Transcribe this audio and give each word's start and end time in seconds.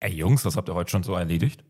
Ey 0.00 0.12
Jungs, 0.12 0.44
was 0.44 0.56
habt 0.56 0.68
ihr 0.68 0.74
heute 0.74 0.90
schon 0.90 1.02
so 1.02 1.14
erledigt? 1.14 1.64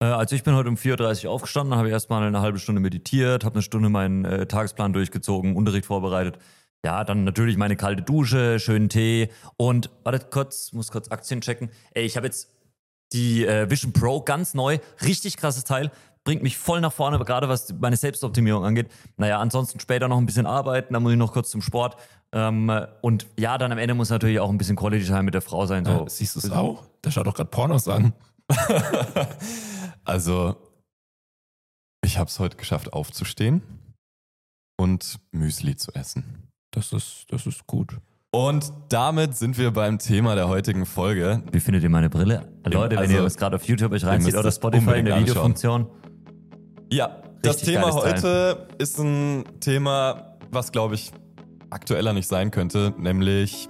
Äh, 0.00 0.06
also 0.06 0.34
ich 0.34 0.42
bin 0.42 0.54
heute 0.54 0.68
um 0.68 0.76
4.30 0.76 1.26
Uhr 1.26 1.32
aufgestanden, 1.32 1.76
habe 1.76 1.90
erstmal 1.90 2.22
eine 2.22 2.40
halbe 2.40 2.58
Stunde 2.58 2.80
meditiert, 2.80 3.44
habe 3.44 3.56
eine 3.56 3.62
Stunde 3.62 3.88
meinen 3.90 4.24
äh, 4.24 4.46
Tagesplan 4.46 4.92
durchgezogen, 4.92 5.54
Unterricht 5.56 5.86
vorbereitet. 5.86 6.38
Ja, 6.84 7.04
dann 7.04 7.24
natürlich 7.24 7.56
meine 7.56 7.76
kalte 7.76 8.02
Dusche, 8.02 8.60
schönen 8.60 8.88
Tee 8.88 9.30
und 9.56 9.90
warte 10.04 10.20
kurz, 10.30 10.72
muss 10.72 10.90
kurz 10.90 11.10
Aktien 11.10 11.40
checken. 11.40 11.70
Ey, 11.92 12.04
ich 12.04 12.16
habe 12.16 12.26
jetzt 12.26 12.54
die 13.12 13.44
äh, 13.44 13.68
Vision 13.68 13.92
Pro 13.92 14.20
ganz 14.22 14.54
neu, 14.54 14.78
richtig 15.02 15.36
krasses 15.36 15.64
Teil, 15.64 15.90
bringt 16.28 16.42
mich 16.42 16.58
voll 16.58 16.82
nach 16.82 16.92
vorne, 16.92 17.18
gerade 17.20 17.48
was 17.48 17.72
meine 17.80 17.96
Selbstoptimierung 17.96 18.62
angeht. 18.62 18.90
Naja, 19.16 19.40
ansonsten 19.40 19.80
später 19.80 20.08
noch 20.08 20.18
ein 20.18 20.26
bisschen 20.26 20.44
arbeiten, 20.44 20.92
dann 20.92 21.02
muss 21.02 21.12
ich 21.12 21.18
noch 21.18 21.32
kurz 21.32 21.48
zum 21.48 21.62
Sport. 21.62 21.96
Ähm, 22.32 22.70
und 23.00 23.26
ja, 23.38 23.56
dann 23.56 23.72
am 23.72 23.78
Ende 23.78 23.94
muss 23.94 24.10
natürlich 24.10 24.38
auch 24.38 24.50
ein 24.50 24.58
bisschen 24.58 24.76
Quality 24.76 25.06
Time 25.06 25.22
mit 25.22 25.32
der 25.32 25.40
Frau 25.40 25.64
sein. 25.64 25.86
So. 25.86 26.04
Äh, 26.04 26.10
siehst 26.10 26.36
du 26.36 26.40
es 26.40 26.50
auch? 26.50 26.84
Der 27.02 27.12
schaut 27.12 27.26
doch 27.26 27.32
gerade 27.32 27.48
Pornos 27.48 27.88
an. 27.88 28.12
also, 30.04 30.56
ich 32.04 32.18
habe 32.18 32.28
es 32.28 32.38
heute 32.38 32.58
geschafft, 32.58 32.92
aufzustehen 32.92 33.62
und 34.78 35.20
Müsli 35.32 35.76
zu 35.76 35.92
essen. 35.94 36.50
Das 36.72 36.92
ist, 36.92 37.24
das 37.30 37.46
ist 37.46 37.66
gut. 37.66 37.96
Und 38.32 38.70
damit 38.90 39.34
sind 39.34 39.56
wir 39.56 39.70
beim 39.70 39.98
Thema 39.98 40.34
der 40.34 40.48
heutigen 40.48 40.84
Folge. 40.84 41.42
Wie 41.52 41.60
findet 41.60 41.84
ihr 41.84 41.88
meine 41.88 42.10
Brille? 42.10 42.52
Leute, 42.66 42.96
wenn 42.96 43.04
Also, 43.04 43.14
ihr 43.14 43.22
das 43.22 43.38
gerade 43.38 43.56
auf 43.56 43.64
YouTube 43.64 43.92
euch 43.92 44.04
reinzieht 44.04 44.34
müsst 44.34 44.38
oder 44.38 44.52
Spotify 44.52 44.98
in 44.98 45.06
der 45.06 45.14
anschauen. 45.14 45.26
Videofunktion. 45.30 45.86
Ja, 46.90 47.22
das 47.42 47.58
Thema 47.58 47.90
geiles 47.90 47.96
Teil. 47.96 48.12
heute 48.14 48.68
ist 48.78 48.98
ein 48.98 49.44
Thema, 49.60 50.36
was, 50.50 50.72
glaube 50.72 50.94
ich, 50.94 51.12
aktueller 51.70 52.12
nicht 52.12 52.28
sein 52.28 52.50
könnte, 52.50 52.94
nämlich 52.98 53.68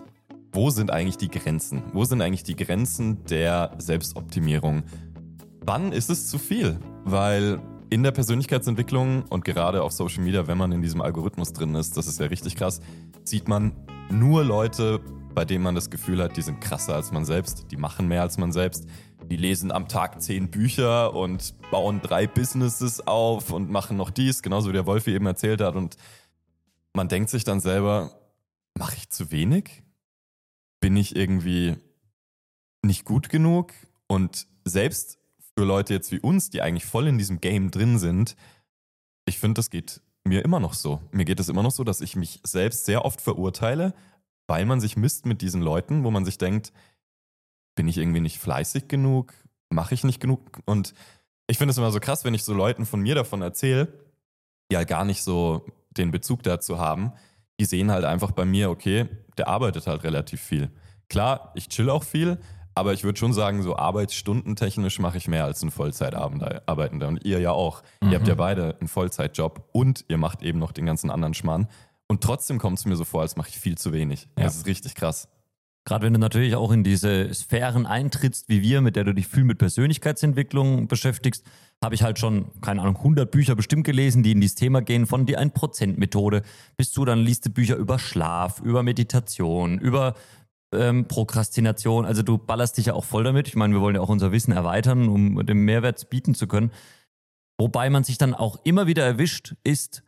wo 0.52 0.70
sind 0.70 0.90
eigentlich 0.90 1.18
die 1.18 1.28
Grenzen? 1.28 1.82
Wo 1.92 2.04
sind 2.04 2.22
eigentlich 2.22 2.42
die 2.42 2.56
Grenzen 2.56 3.24
der 3.24 3.72
Selbstoptimierung? 3.78 4.84
Wann 5.60 5.92
ist 5.92 6.10
es 6.10 6.28
zu 6.28 6.38
viel? 6.38 6.78
Weil 7.04 7.60
in 7.90 8.02
der 8.02 8.12
Persönlichkeitsentwicklung 8.12 9.24
und 9.28 9.44
gerade 9.44 9.82
auf 9.82 9.92
Social 9.92 10.22
Media, 10.22 10.46
wenn 10.46 10.58
man 10.58 10.72
in 10.72 10.80
diesem 10.80 11.00
Algorithmus 11.00 11.52
drin 11.52 11.74
ist, 11.74 11.96
das 11.96 12.06
ist 12.06 12.20
ja 12.20 12.26
richtig 12.26 12.56
krass, 12.56 12.80
sieht 13.24 13.48
man 13.48 13.72
nur 14.10 14.44
Leute, 14.44 15.00
bei 15.38 15.44
denen 15.44 15.62
man 15.62 15.76
das 15.76 15.88
Gefühl 15.88 16.20
hat, 16.20 16.36
die 16.36 16.42
sind 16.42 16.60
krasser 16.60 16.96
als 16.96 17.12
man 17.12 17.24
selbst, 17.24 17.70
die 17.70 17.76
machen 17.76 18.08
mehr 18.08 18.22
als 18.22 18.38
man 18.38 18.50
selbst, 18.50 18.88
die 19.30 19.36
lesen 19.36 19.70
am 19.70 19.86
Tag 19.86 20.20
zehn 20.20 20.50
Bücher 20.50 21.14
und 21.14 21.54
bauen 21.70 22.00
drei 22.02 22.26
Businesses 22.26 23.06
auf 23.06 23.52
und 23.52 23.70
machen 23.70 23.96
noch 23.96 24.10
dies, 24.10 24.42
genauso 24.42 24.68
wie 24.68 24.72
der 24.72 24.86
Wolfi 24.86 25.12
eben 25.12 25.26
erzählt 25.26 25.60
hat. 25.60 25.76
Und 25.76 25.96
man 26.92 27.06
denkt 27.06 27.30
sich 27.30 27.44
dann 27.44 27.60
selber, 27.60 28.18
mache 28.76 28.96
ich 28.96 29.10
zu 29.10 29.30
wenig? 29.30 29.84
Bin 30.80 30.96
ich 30.96 31.14
irgendwie 31.14 31.76
nicht 32.82 33.04
gut 33.04 33.28
genug? 33.28 33.74
Und 34.08 34.48
selbst 34.64 35.20
für 35.56 35.62
Leute 35.62 35.94
jetzt 35.94 36.10
wie 36.10 36.18
uns, 36.18 36.50
die 36.50 36.62
eigentlich 36.62 36.84
voll 36.84 37.06
in 37.06 37.16
diesem 37.16 37.40
Game 37.40 37.70
drin 37.70 38.00
sind, 38.00 38.34
ich 39.24 39.38
finde, 39.38 39.60
das 39.60 39.70
geht 39.70 40.00
mir 40.24 40.44
immer 40.44 40.58
noch 40.58 40.74
so. 40.74 41.00
Mir 41.12 41.24
geht 41.24 41.38
es 41.38 41.48
immer 41.48 41.62
noch 41.62 41.70
so, 41.70 41.84
dass 41.84 42.00
ich 42.00 42.16
mich 42.16 42.40
selbst 42.42 42.86
sehr 42.86 43.04
oft 43.04 43.20
verurteile, 43.20 43.94
weil 44.48 44.64
man 44.64 44.80
sich 44.80 44.96
misst 44.96 45.26
mit 45.26 45.42
diesen 45.42 45.62
Leuten, 45.62 46.02
wo 46.02 46.10
man 46.10 46.24
sich 46.24 46.38
denkt, 46.38 46.72
bin 47.76 47.86
ich 47.86 47.98
irgendwie 47.98 48.20
nicht 48.20 48.38
fleißig 48.38 48.88
genug? 48.88 49.32
Mache 49.70 49.94
ich 49.94 50.02
nicht 50.02 50.20
genug? 50.20 50.60
Und 50.64 50.94
ich 51.46 51.58
finde 51.58 51.70
es 51.70 51.78
immer 51.78 51.92
so 51.92 52.00
krass, 52.00 52.24
wenn 52.24 52.34
ich 52.34 52.42
so 52.42 52.54
Leuten 52.54 52.86
von 52.86 53.00
mir 53.00 53.14
davon 53.14 53.42
erzähle, 53.42 53.92
die 54.70 54.76
halt 54.76 54.88
gar 54.88 55.04
nicht 55.04 55.22
so 55.22 55.66
den 55.90 56.10
Bezug 56.10 56.42
dazu 56.42 56.78
haben, 56.78 57.12
die 57.60 57.66
sehen 57.66 57.90
halt 57.90 58.04
einfach 58.04 58.32
bei 58.32 58.44
mir, 58.44 58.70
okay, 58.70 59.08
der 59.36 59.48
arbeitet 59.48 59.86
halt 59.86 60.02
relativ 60.02 60.40
viel. 60.40 60.70
Klar, 61.08 61.52
ich 61.54 61.68
chill 61.68 61.90
auch 61.90 62.04
viel, 62.04 62.38
aber 62.74 62.92
ich 62.92 63.02
würde 63.02 63.18
schon 63.18 63.32
sagen, 63.32 63.62
so 63.62 63.76
arbeitsstundentechnisch 63.76 64.98
mache 65.00 65.18
ich 65.18 65.26
mehr 65.26 65.44
als 65.44 65.62
ein 65.62 65.70
Vollzeitarbeitender. 65.70 67.08
Und 67.08 67.24
ihr 67.24 67.40
ja 67.40 67.50
auch. 67.50 67.82
Ihr 68.02 68.14
habt 68.14 68.28
ja 68.28 68.36
beide 68.36 68.76
einen 68.78 68.88
Vollzeitjob 68.88 69.68
und 69.72 70.04
ihr 70.08 70.16
macht 70.16 70.42
eben 70.42 70.58
noch 70.58 70.72
den 70.72 70.86
ganzen 70.86 71.10
anderen 71.10 71.34
Schmarrn. 71.34 71.68
Und 72.08 72.22
trotzdem 72.22 72.58
kommt 72.58 72.78
es 72.78 72.86
mir 72.86 72.96
so 72.96 73.04
vor, 73.04 73.20
als 73.20 73.36
mache 73.36 73.50
ich 73.50 73.58
viel 73.58 73.76
zu 73.76 73.92
wenig. 73.92 74.28
Ja. 74.36 74.44
Das 74.44 74.56
ist 74.56 74.66
richtig 74.66 74.94
krass. 74.94 75.28
Gerade 75.84 76.04
wenn 76.04 76.12
du 76.12 76.18
natürlich 76.18 76.54
auch 76.54 76.70
in 76.70 76.84
diese 76.84 77.32
Sphären 77.32 77.86
eintrittst, 77.86 78.48
wie 78.48 78.60
wir, 78.60 78.80
mit 78.80 78.96
der 78.96 79.04
du 79.04 79.14
dich 79.14 79.26
viel 79.26 79.44
mit 79.44 79.58
Persönlichkeitsentwicklung 79.58 80.86
beschäftigst, 80.86 81.44
habe 81.82 81.94
ich 81.94 82.02
halt 82.02 82.18
schon, 82.18 82.50
keine 82.60 82.82
Ahnung, 82.82 82.96
100 82.96 83.30
Bücher 83.30 83.54
bestimmt 83.54 83.84
gelesen, 83.84 84.22
die 84.22 84.32
in 84.32 84.40
dieses 84.40 84.56
Thema 84.56 84.82
gehen, 84.82 85.06
von 85.06 85.24
die 85.24 85.38
1%-Methode 85.38 86.42
bis 86.76 86.90
zu, 86.90 87.04
dann 87.04 87.20
liest 87.20 87.46
du 87.46 87.50
Bücher 87.50 87.76
über 87.76 87.98
Schlaf, 87.98 88.60
über 88.60 88.82
Meditation, 88.82 89.78
über 89.78 90.14
ähm, 90.72 91.06
Prokrastination. 91.08 92.04
Also 92.04 92.22
du 92.22 92.36
ballerst 92.36 92.76
dich 92.76 92.86
ja 92.86 92.94
auch 92.94 93.04
voll 93.04 93.24
damit. 93.24 93.48
Ich 93.48 93.56
meine, 93.56 93.72
wir 93.72 93.80
wollen 93.80 93.94
ja 93.94 94.00
auch 94.00 94.08
unser 94.08 94.32
Wissen 94.32 94.52
erweitern, 94.52 95.08
um 95.08 95.44
den 95.46 95.58
Mehrwert 95.58 96.10
bieten 96.10 96.34
zu 96.34 96.46
können. 96.46 96.70
Wobei 97.58 97.90
man 97.90 98.04
sich 98.04 98.18
dann 98.18 98.34
auch 98.34 98.58
immer 98.64 98.86
wieder 98.86 99.04
erwischt, 99.04 99.54
ist, 99.64 100.02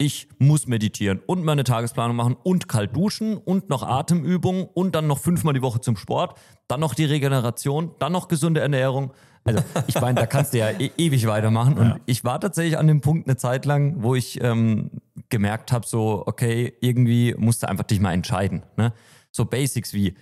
ich 0.00 0.28
muss 0.38 0.66
meditieren 0.66 1.20
und 1.26 1.44
meine 1.44 1.62
Tagesplanung 1.62 2.16
machen 2.16 2.34
und 2.42 2.68
kalt 2.68 2.96
duschen 2.96 3.36
und 3.36 3.68
noch 3.68 3.82
Atemübungen 3.82 4.66
und 4.72 4.94
dann 4.94 5.06
noch 5.06 5.18
fünfmal 5.18 5.52
die 5.52 5.60
Woche 5.60 5.80
zum 5.80 5.96
Sport, 5.98 6.38
dann 6.68 6.80
noch 6.80 6.94
die 6.94 7.04
Regeneration, 7.04 7.90
dann 7.98 8.12
noch 8.12 8.28
gesunde 8.28 8.60
Ernährung. 8.60 9.12
Also 9.44 9.62
ich 9.88 10.00
meine, 10.00 10.14
da 10.20 10.26
kannst 10.26 10.54
du 10.54 10.58
ja 10.58 10.70
e 10.70 10.90
ewig 10.96 11.26
weitermachen. 11.26 11.76
Und 11.76 11.86
Ja. 11.86 11.96
ich 12.06 12.24
war 12.24 12.40
tatsächlich 12.40 12.78
an 12.78 12.86
dem 12.86 13.02
Punkt 13.02 13.28
eine 13.28 13.36
Zeit 13.36 13.66
lang, 13.66 14.02
wo 14.02 14.14
ich 14.14 14.42
ähm, 14.42 14.90
gemerkt 15.28 15.70
habe, 15.70 15.86
so, 15.86 16.24
okay, 16.26 16.72
irgendwie 16.80 17.34
musst 17.36 17.62
du 17.62 17.68
einfach 17.68 17.84
dich 17.84 18.00
mal 18.00 18.12
entscheiden. 18.14 18.62
Ne? 18.78 18.94
So 19.30 19.44
Basics 19.44 19.92
wie 19.92 20.14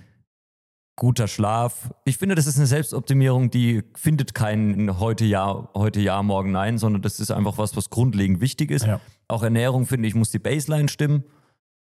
guter 0.99 1.29
Schlaf. 1.29 1.95
Ich 2.05 2.19
finde, 2.19 2.35
das 2.35 2.47
ist 2.47 2.59
eine 2.59 2.67
Selbstoptimierung, 2.67 3.51
die 3.51 3.85
findet 3.95 4.35
kein 4.35 4.99
heute 4.99 5.25
ja, 5.25 5.69
heute 5.75 6.01
ja, 6.01 6.23
morgen 6.23 6.51
nein, 6.51 6.77
sondern 6.77 7.03
das 7.03 7.21
ist 7.21 7.31
einfach 7.31 7.57
was, 7.57 7.77
was 7.77 7.89
grundlegend 7.89 8.41
wichtig 8.41 8.71
ist. 8.71 8.85
Ja. 8.85 9.01
Auch 9.29 9.43
Ernährung, 9.43 9.87
finde 9.87 10.09
ich, 10.09 10.15
muss 10.15 10.31
die 10.31 10.41
Baseline 10.41 10.89
stimmen. 10.89 11.25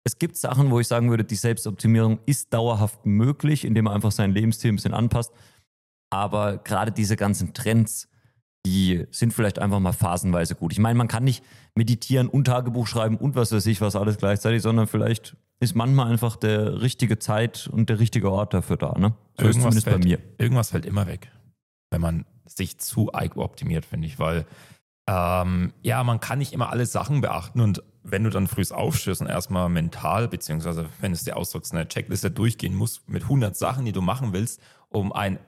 Es 0.04 0.20
gibt 0.20 0.38
Sachen, 0.38 0.70
wo 0.72 0.80
ich 0.80 0.88
sagen 0.88 1.10
würde, 1.10 1.24
die 1.24 1.36
Selbstoptimierung 1.36 2.20
ist 2.28 2.54
dauerhaft 2.54 3.06
möglich, 3.06 3.66
indem 3.66 3.86
man 3.86 3.96
einfach 3.96 4.12
sein 4.12 4.32
Lebensstil 4.32 4.72
ein 4.72 4.76
bisschen 4.76 4.94
anpasst. 4.94 5.32
Aber 6.10 6.60
gerade 6.60 6.92
diese 6.92 7.18
ganzen 7.18 7.54
Trends, 7.54 8.08
die 8.66 9.06
sind 9.12 9.34
vielleicht 9.34 9.60
einfach 9.60 9.80
mal 9.80 9.94
phasenweise 9.94 10.54
gut. 10.56 10.74
Ich 10.74 10.80
meine, 10.80 10.96
man 10.96 11.08
kann 11.08 11.24
nicht 11.24 11.44
meditieren 11.76 12.30
und 12.30 12.46
Tagebuch 12.46 12.86
schreiben 12.86 13.18
und 13.18 13.36
was 13.36 13.52
weiß 13.52 13.66
ich 13.66 13.82
was 13.82 13.96
alles 13.96 14.18
gleichzeitig, 14.18 14.62
sondern 14.62 14.88
vielleicht 14.88 15.36
ist 15.60 15.76
manchmal 15.76 16.12
einfach 16.12 16.36
der 16.36 16.82
richtige 16.82 17.20
Zeit 17.20 17.68
und 17.72 17.90
der 17.90 18.00
richtige 18.00 18.32
Ort 18.32 18.54
dafür 18.54 18.78
da. 18.78 18.94
Ne? 18.98 19.16
So 19.40 19.48
ist 19.48 19.56
zumindest 19.56 19.86
bei 19.86 19.94
fällt, 19.94 20.04
mir. 20.04 20.20
Irgendwas 20.38 20.72
fällt 20.72 20.86
immer 20.86 21.08
weg, 21.08 21.32
wenn 21.92 22.02
man 22.02 22.26
sich 22.46 22.78
zu 22.78 23.12
optimiert, 23.14 23.86
finde 23.86 24.08
ich, 24.08 24.20
weil 24.20 24.46
ähm, 25.10 25.74
ja, 25.84 26.04
man 26.04 26.20
kann 26.20 26.40
nicht 26.40 26.54
immer 26.54 26.70
alle 26.70 26.86
Sachen 26.86 27.22
beachten 27.22 27.62
und 27.62 27.82
wenn 28.04 28.24
du 28.24 28.30
dann 28.30 28.48
früh 28.48 28.64
aufstehst 28.70 29.22
und 29.22 29.28
erstmal 29.28 29.70
mental, 29.70 30.28
beziehungsweise 30.28 30.90
wenn 31.02 31.12
es 31.12 31.24
dir 31.24 31.36
ausdrückst, 31.36 31.74
eine 31.74 31.88
Checkliste 31.88 32.32
durchgehen 32.32 32.76
musst 32.76 33.10
mit 33.10 33.24
100 33.24 33.56
Sachen, 33.56 33.86
die 33.86 33.92
du 33.92 34.02
machen 34.02 34.34
willst, 34.34 34.62
um 34.90 35.12
ein 35.12 35.40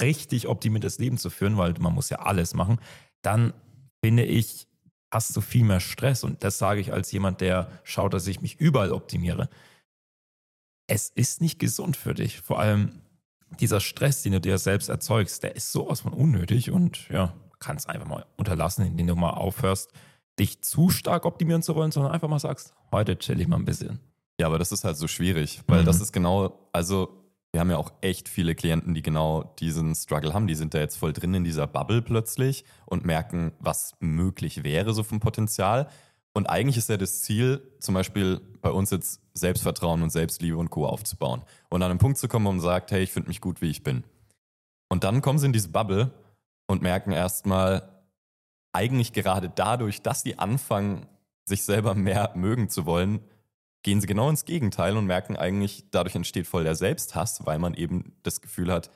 richtig 0.00 0.48
optimiertes 0.48 0.98
Leben 0.98 1.18
zu 1.18 1.30
führen, 1.30 1.56
weil 1.56 1.74
man 1.78 1.94
muss 1.94 2.10
ja 2.10 2.20
alles 2.20 2.54
machen, 2.54 2.78
dann 3.22 3.52
finde 4.04 4.24
ich, 4.24 4.66
hast 5.10 5.36
du 5.36 5.40
viel 5.40 5.64
mehr 5.64 5.80
Stress 5.80 6.24
und 6.24 6.44
das 6.44 6.58
sage 6.58 6.80
ich 6.80 6.92
als 6.92 7.10
jemand, 7.12 7.40
der 7.40 7.70
schaut, 7.84 8.14
dass 8.14 8.26
ich 8.26 8.40
mich 8.40 8.60
überall 8.60 8.92
optimiere. 8.92 9.48
Es 10.86 11.08
ist 11.10 11.40
nicht 11.40 11.58
gesund 11.58 11.96
für 11.96 12.14
dich, 12.14 12.40
vor 12.40 12.58
allem 12.58 13.00
dieser 13.58 13.80
Stress, 13.80 14.22
den 14.22 14.32
du 14.32 14.40
dir 14.40 14.58
selbst 14.58 14.88
erzeugst, 14.88 15.42
der 15.42 15.56
ist 15.56 15.72
sowas 15.72 16.00
von 16.00 16.12
unnötig 16.12 16.70
und 16.70 17.08
ja, 17.08 17.34
kannst 17.58 17.88
einfach 17.88 18.06
mal 18.06 18.24
unterlassen, 18.36 18.86
indem 18.86 19.08
du 19.08 19.16
mal 19.16 19.30
aufhörst, 19.30 19.90
dich 20.38 20.62
zu 20.62 20.90
stark 20.90 21.24
optimieren 21.26 21.62
zu 21.62 21.74
wollen, 21.74 21.90
sondern 21.92 22.12
einfach 22.12 22.28
mal 22.28 22.38
sagst, 22.38 22.74
heute 22.92 23.18
chill 23.18 23.40
ich 23.40 23.48
mal 23.48 23.56
ein 23.56 23.64
bisschen. 23.64 24.00
Ja, 24.40 24.46
aber 24.46 24.58
das 24.58 24.72
ist 24.72 24.84
halt 24.84 24.96
so 24.96 25.06
schwierig, 25.08 25.60
weil 25.66 25.82
Mhm. 25.82 25.86
das 25.86 26.00
ist 26.00 26.12
genau, 26.12 26.68
also 26.72 27.19
wir 27.52 27.60
haben 27.60 27.70
ja 27.70 27.78
auch 27.78 27.92
echt 28.00 28.28
viele 28.28 28.54
Klienten, 28.54 28.94
die 28.94 29.02
genau 29.02 29.54
diesen 29.58 29.94
Struggle 29.94 30.32
haben. 30.32 30.46
Die 30.46 30.54
sind 30.54 30.72
da 30.72 30.78
jetzt 30.78 30.96
voll 30.96 31.12
drin 31.12 31.34
in 31.34 31.44
dieser 31.44 31.66
Bubble 31.66 32.00
plötzlich 32.00 32.64
und 32.86 33.04
merken, 33.04 33.52
was 33.58 33.94
möglich 33.98 34.62
wäre 34.62 34.92
so 34.92 35.02
vom 35.02 35.18
Potenzial. 35.18 35.88
Und 36.32 36.48
eigentlich 36.48 36.76
ist 36.76 36.88
ja 36.88 36.96
das 36.96 37.22
Ziel, 37.22 37.60
zum 37.80 37.94
Beispiel 37.94 38.40
bei 38.62 38.70
uns 38.70 38.90
jetzt 38.90 39.20
Selbstvertrauen 39.34 40.02
und 40.02 40.10
Selbstliebe 40.10 40.56
und 40.56 40.70
Co. 40.70 40.86
aufzubauen. 40.86 41.42
Und 41.70 41.82
an 41.82 41.90
einen 41.90 41.98
Punkt 41.98 42.18
zu 42.18 42.28
kommen, 42.28 42.46
wo 42.46 42.60
sagt, 42.60 42.92
hey, 42.92 43.02
ich 43.02 43.10
finde 43.10 43.28
mich 43.28 43.40
gut, 43.40 43.60
wie 43.60 43.70
ich 43.70 43.82
bin. 43.82 44.04
Und 44.88 45.02
dann 45.02 45.22
kommen 45.22 45.38
sie 45.38 45.46
in 45.46 45.52
diese 45.52 45.70
Bubble 45.70 46.12
und 46.68 46.82
merken 46.82 47.10
erstmal, 47.10 48.00
eigentlich 48.72 49.12
gerade 49.12 49.50
dadurch, 49.50 50.02
dass 50.02 50.22
sie 50.22 50.38
anfangen, 50.38 51.06
sich 51.44 51.64
selber 51.64 51.94
mehr 51.94 52.32
mögen 52.36 52.68
zu 52.68 52.86
wollen, 52.86 53.20
gehen 53.82 54.00
sie 54.00 54.06
genau 54.06 54.28
ins 54.28 54.44
Gegenteil 54.44 54.96
und 54.96 55.06
merken 55.06 55.36
eigentlich, 55.36 55.86
dadurch 55.90 56.14
entsteht 56.14 56.46
voll 56.46 56.64
der 56.64 56.74
Selbsthass, 56.74 57.46
weil 57.46 57.58
man 57.58 57.74
eben 57.74 58.12
das 58.22 58.40
Gefühl 58.40 58.72
hat, 58.72 58.90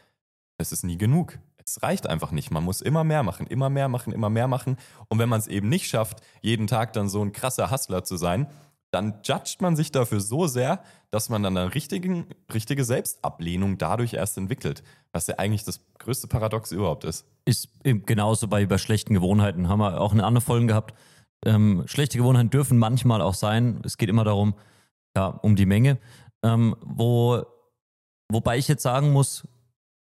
es 0.59 0.73
ist 0.73 0.85
nie 0.85 0.99
genug. 0.99 1.39
Es 1.57 1.83
reicht 1.83 2.07
einfach 2.07 2.31
nicht. 2.31 2.51
Man 2.51 2.63
muss 2.63 2.83
immer 2.83 3.05
mehr 3.05 3.23
machen, 3.23 3.47
immer 3.47 3.71
mehr 3.71 3.89
machen, 3.89 4.13
immer 4.13 4.29
mehr 4.29 4.49
machen. 4.49 4.77
Und 5.09 5.19
wenn 5.19 5.31
man 5.31 5.41
es 5.41 5.47
eben 5.47 5.69
nicht 5.69 5.89
schafft, 5.89 6.21
jeden 6.43 6.67
Tag 6.67 6.93
dann 6.93 7.09
so 7.09 7.23
ein 7.23 7.33
krasser 7.33 7.71
Hustler 7.71 8.05
zu 8.05 8.17
sein, 8.17 8.49
dann 8.91 9.21
judgt 9.25 9.61
man 9.61 9.75
sich 9.75 9.91
dafür 9.91 10.21
so 10.21 10.47
sehr, 10.47 10.81
dass 11.11 11.29
man 11.29 11.43
dann 11.43 11.57
eine 11.57 11.75
richtigen, 11.75 12.27
richtige 12.53 12.85
Selbstablehnung 12.85 13.77
dadurch 13.79 14.15
erst 14.15 14.39
entwickelt. 14.39 14.85
Was 15.13 15.27
ja 15.27 15.37
eigentlich 15.37 15.65
das 15.65 15.81
größte 15.99 16.29
Paradox 16.29 16.71
überhaupt 16.71 17.05
ist. 17.05 17.27
Ist 17.45 17.71
eben 17.83 18.07
genauso 18.07 18.47
bei, 18.47 18.67
bei 18.67 18.79
schlechten 18.79 19.15
Gewohnheiten. 19.15 19.69
Haben 19.69 19.81
wir 19.81 20.01
auch 20.01 20.13
eine 20.13 20.25
andere 20.25 20.45
Folge 20.45 20.67
gehabt. 20.67 20.95
Ähm, 21.45 21.83
schlechte 21.87 22.19
Gewohnheiten 22.19 22.51
dürfen 22.51 22.79
manchmal 22.79 23.21
auch 23.21 23.35
sein. 23.35 23.81
Es 23.85 23.97
geht 23.97 24.09
immer 24.09 24.25
darum, 24.25 24.55
ja, 25.17 25.27
um 25.27 25.57
die 25.57 25.67
Menge. 25.67 25.99
Ähm, 26.45 26.77
wo, 26.83 27.43
wobei 28.31 28.59
ich 28.59 28.69
jetzt 28.69 28.83
sagen 28.83 29.13
muss, 29.13 29.47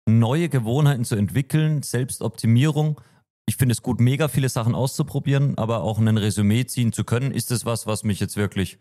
neue 0.06 0.48
Gewohnheiten 0.48 1.04
zu 1.04 1.16
entwickeln, 1.16 1.82
Selbstoptimierung, 1.82 3.00
ich 3.46 3.56
finde 3.56 3.72
es 3.72 3.82
gut, 3.82 4.00
mega 4.00 4.28
viele 4.28 4.48
Sachen 4.48 4.74
auszuprobieren, 4.74 5.58
aber 5.58 5.82
auch 5.82 5.98
ein 5.98 6.16
Resümee 6.16 6.64
ziehen 6.66 6.92
zu 6.92 7.04
können. 7.04 7.30
Ist 7.30 7.50
es 7.50 7.66
was, 7.66 7.86
was 7.86 8.02
mich 8.02 8.20
jetzt 8.20 8.36
wirklich 8.36 8.78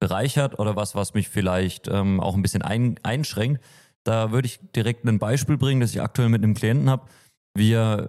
bereichert 0.00 0.58
oder 0.58 0.76
was, 0.76 0.94
was 0.94 1.14
mich 1.14 1.28
vielleicht 1.28 1.88
ähm, 1.88 2.20
auch 2.20 2.34
ein 2.34 2.42
bisschen 2.42 2.62
ein, 2.62 2.96
einschränkt? 3.02 3.62
Da 4.04 4.32
würde 4.32 4.46
ich 4.46 4.60
direkt 4.74 5.04
ein 5.04 5.18
Beispiel 5.18 5.56
bringen, 5.56 5.80
das 5.80 5.92
ich 5.92 6.02
aktuell 6.02 6.28
mit 6.28 6.42
einem 6.44 6.54
Klienten 6.54 6.90
habe. 6.90 7.06
Wir, 7.56 8.08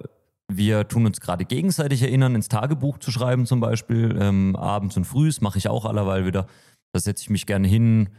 wir 0.52 0.88
tun 0.88 1.06
uns 1.06 1.22
gerade 1.22 1.46
gegenseitig 1.46 2.04
erinnern, 2.04 2.36
ins 2.36 2.50
Tagebuch 2.50 2.98
zu 3.00 3.10
schreiben, 3.10 3.46
zum 3.46 3.62
Beispiel 3.62 4.18
ähm, 4.20 4.56
abends 4.58 4.98
und 4.98 5.06
frühs, 5.06 5.40
mache 5.40 5.58
ich 5.58 5.70
auch 5.70 5.86
allerweil 5.86 6.26
wieder. 6.26 6.48
Da 6.98 7.02
setze 7.02 7.22
ich 7.22 7.30
mich 7.30 7.46
gerne 7.46 7.68
hin, 7.68 8.10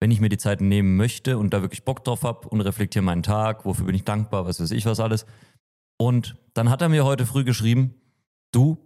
wenn 0.00 0.10
ich 0.10 0.18
mir 0.18 0.30
die 0.30 0.38
Zeit 0.38 0.62
nehmen 0.62 0.96
möchte 0.96 1.36
und 1.36 1.52
da 1.52 1.60
wirklich 1.60 1.84
Bock 1.84 2.02
drauf 2.04 2.22
habe 2.22 2.48
und 2.48 2.62
reflektiere 2.62 3.04
meinen 3.04 3.22
Tag, 3.22 3.66
wofür 3.66 3.84
bin 3.84 3.94
ich 3.94 4.04
dankbar, 4.04 4.46
was 4.46 4.62
weiß 4.62 4.70
ich 4.70 4.86
was 4.86 4.98
alles. 4.98 5.26
Und 5.98 6.34
dann 6.54 6.70
hat 6.70 6.80
er 6.80 6.88
mir 6.88 7.04
heute 7.04 7.26
früh 7.26 7.44
geschrieben, 7.44 7.94
du, 8.50 8.78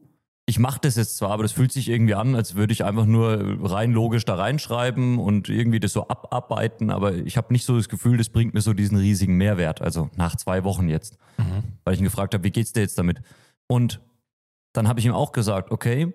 ich 0.46 0.58
mache 0.58 0.80
das 0.82 0.96
jetzt 0.96 1.18
zwar, 1.18 1.30
aber 1.30 1.44
das 1.44 1.52
fühlt 1.52 1.70
sich 1.70 1.88
irgendwie 1.88 2.16
an, 2.16 2.34
als 2.34 2.56
würde 2.56 2.72
ich 2.72 2.82
einfach 2.82 3.06
nur 3.06 3.60
rein 3.62 3.92
logisch 3.92 4.24
da 4.24 4.34
reinschreiben 4.34 5.20
und 5.20 5.48
irgendwie 5.48 5.78
das 5.78 5.92
so 5.92 6.08
abarbeiten, 6.08 6.90
aber 6.90 7.14
ich 7.14 7.36
habe 7.36 7.52
nicht 7.52 7.64
so 7.64 7.76
das 7.76 7.88
Gefühl, 7.88 8.16
das 8.16 8.30
bringt 8.30 8.54
mir 8.54 8.60
so 8.60 8.72
diesen 8.72 8.98
riesigen 8.98 9.36
Mehrwert, 9.36 9.82
also 9.82 10.10
nach 10.16 10.34
zwei 10.34 10.64
Wochen 10.64 10.88
jetzt, 10.88 11.16
mhm. 11.36 11.62
weil 11.84 11.94
ich 11.94 12.00
ihn 12.00 12.04
gefragt 12.04 12.34
habe, 12.34 12.42
wie 12.42 12.50
geht's 12.50 12.72
dir 12.72 12.80
jetzt 12.80 12.98
damit? 12.98 13.20
Und 13.68 14.00
dann 14.72 14.88
habe 14.88 14.98
ich 14.98 15.06
ihm 15.06 15.12
auch 15.12 15.30
gesagt, 15.30 15.70
okay, 15.70 16.12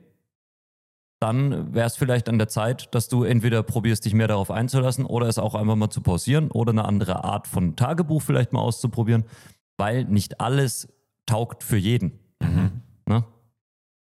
dann 1.24 1.74
wäre 1.74 1.88
es 1.88 1.96
vielleicht 1.96 2.30
an 2.30 2.38
der 2.38 2.50
Zeit, 2.50 2.94
dass 2.94 3.08
du 3.08 3.24
entweder 3.24 3.64
probierst, 3.64 4.06
dich 4.06 4.14
mehr 4.14 4.28
darauf 4.28 4.52
einzulassen 4.52 5.06
oder 5.06 5.28
es 5.28 5.40
auch 5.40 5.56
einfach 5.56 5.76
mal 5.76 5.90
zu 5.90 6.02
pausieren 6.02 6.52
oder 6.52 6.72
eine 6.72 6.86
andere 6.86 7.24
Art 7.24 7.48
von 7.48 7.76
Tagebuch 7.76 8.22
vielleicht 8.22 8.54
mal 8.54 8.62
auszuprobieren 8.62 9.26
weil 9.78 10.06
nicht 10.06 10.40
alles 10.40 10.88
taugt 11.26 11.64
für 11.64 11.78
jeden. 11.78 12.20
Mhm. 12.42 12.82
Ne? 13.08 13.24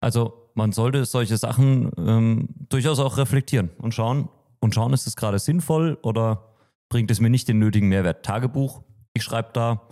Also 0.00 0.50
man 0.54 0.72
sollte 0.72 1.04
solche 1.04 1.36
Sachen 1.36 1.90
ähm, 1.96 2.48
durchaus 2.68 2.98
auch 2.98 3.16
reflektieren 3.16 3.70
und 3.78 3.94
schauen, 3.94 4.28
und 4.60 4.74
schauen, 4.74 4.92
ist 4.92 5.06
es 5.06 5.16
gerade 5.16 5.38
sinnvoll 5.38 5.98
oder 6.02 6.54
bringt 6.88 7.10
es 7.10 7.20
mir 7.20 7.30
nicht 7.30 7.48
den 7.48 7.58
nötigen 7.58 7.88
Mehrwert. 7.88 8.24
Tagebuch, 8.24 8.82
ich 9.14 9.22
schreibe 9.22 9.50
da 9.52 9.82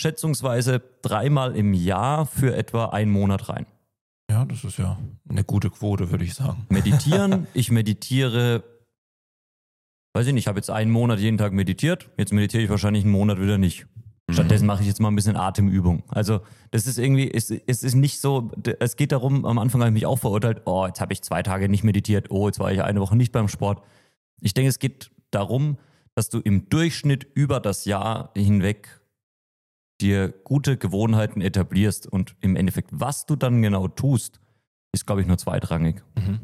schätzungsweise 0.00 0.82
dreimal 1.02 1.56
im 1.56 1.74
Jahr 1.74 2.26
für 2.26 2.54
etwa 2.54 2.86
einen 2.86 3.10
Monat 3.10 3.48
rein. 3.48 3.66
Das 4.48 4.64
ist 4.64 4.78
ja 4.78 4.98
eine 5.28 5.44
gute 5.44 5.70
Quote, 5.70 6.10
würde 6.10 6.24
ich 6.24 6.34
sagen. 6.34 6.66
Meditieren, 6.68 7.46
ich 7.54 7.70
meditiere, 7.70 8.64
weiß 10.14 10.26
ich 10.26 10.32
nicht, 10.32 10.44
ich 10.44 10.48
habe 10.48 10.58
jetzt 10.58 10.70
einen 10.70 10.90
Monat 10.90 11.18
jeden 11.18 11.38
Tag 11.38 11.52
meditiert, 11.52 12.10
jetzt 12.16 12.32
meditiere 12.32 12.62
ich 12.62 12.70
wahrscheinlich 12.70 13.04
einen 13.04 13.12
Monat 13.12 13.40
wieder 13.40 13.58
nicht. 13.58 13.86
Stattdessen 14.28 14.64
mhm. 14.64 14.68
mache 14.68 14.82
ich 14.82 14.88
jetzt 14.88 15.00
mal 15.00 15.08
ein 15.08 15.14
bisschen 15.14 15.36
Atemübung. 15.36 16.02
Also 16.08 16.40
das 16.72 16.86
ist 16.88 16.98
irgendwie, 16.98 17.30
es, 17.32 17.50
es 17.50 17.82
ist 17.84 17.94
nicht 17.94 18.20
so, 18.20 18.50
es 18.80 18.96
geht 18.96 19.12
darum, 19.12 19.44
am 19.44 19.58
Anfang 19.58 19.80
habe 19.80 19.90
ich 19.90 19.94
mich 19.94 20.06
auch 20.06 20.18
verurteilt, 20.18 20.62
oh, 20.64 20.84
jetzt 20.86 21.00
habe 21.00 21.12
ich 21.12 21.22
zwei 21.22 21.44
Tage 21.44 21.68
nicht 21.68 21.84
meditiert, 21.84 22.30
oh, 22.30 22.48
jetzt 22.48 22.58
war 22.58 22.72
ich 22.72 22.82
eine 22.82 23.00
Woche 23.00 23.16
nicht 23.16 23.30
beim 23.30 23.46
Sport. 23.46 23.82
Ich 24.40 24.52
denke, 24.52 24.68
es 24.68 24.80
geht 24.80 25.12
darum, 25.30 25.78
dass 26.16 26.28
du 26.28 26.40
im 26.40 26.68
Durchschnitt 26.68 27.24
über 27.34 27.60
das 27.60 27.84
Jahr 27.84 28.32
hinweg 28.36 29.00
dir 30.00 30.28
gute 30.44 30.76
Gewohnheiten 30.76 31.40
etablierst 31.40 32.06
und 32.06 32.36
im 32.40 32.56
Endeffekt, 32.56 32.90
was 32.92 33.26
du 33.26 33.36
dann 33.36 33.62
genau 33.62 33.88
tust, 33.88 34.40
ist, 34.92 35.06
glaube 35.06 35.20
ich, 35.20 35.26
nur 35.26 35.38
zweitrangig. 35.38 36.02
Mhm. 36.16 36.40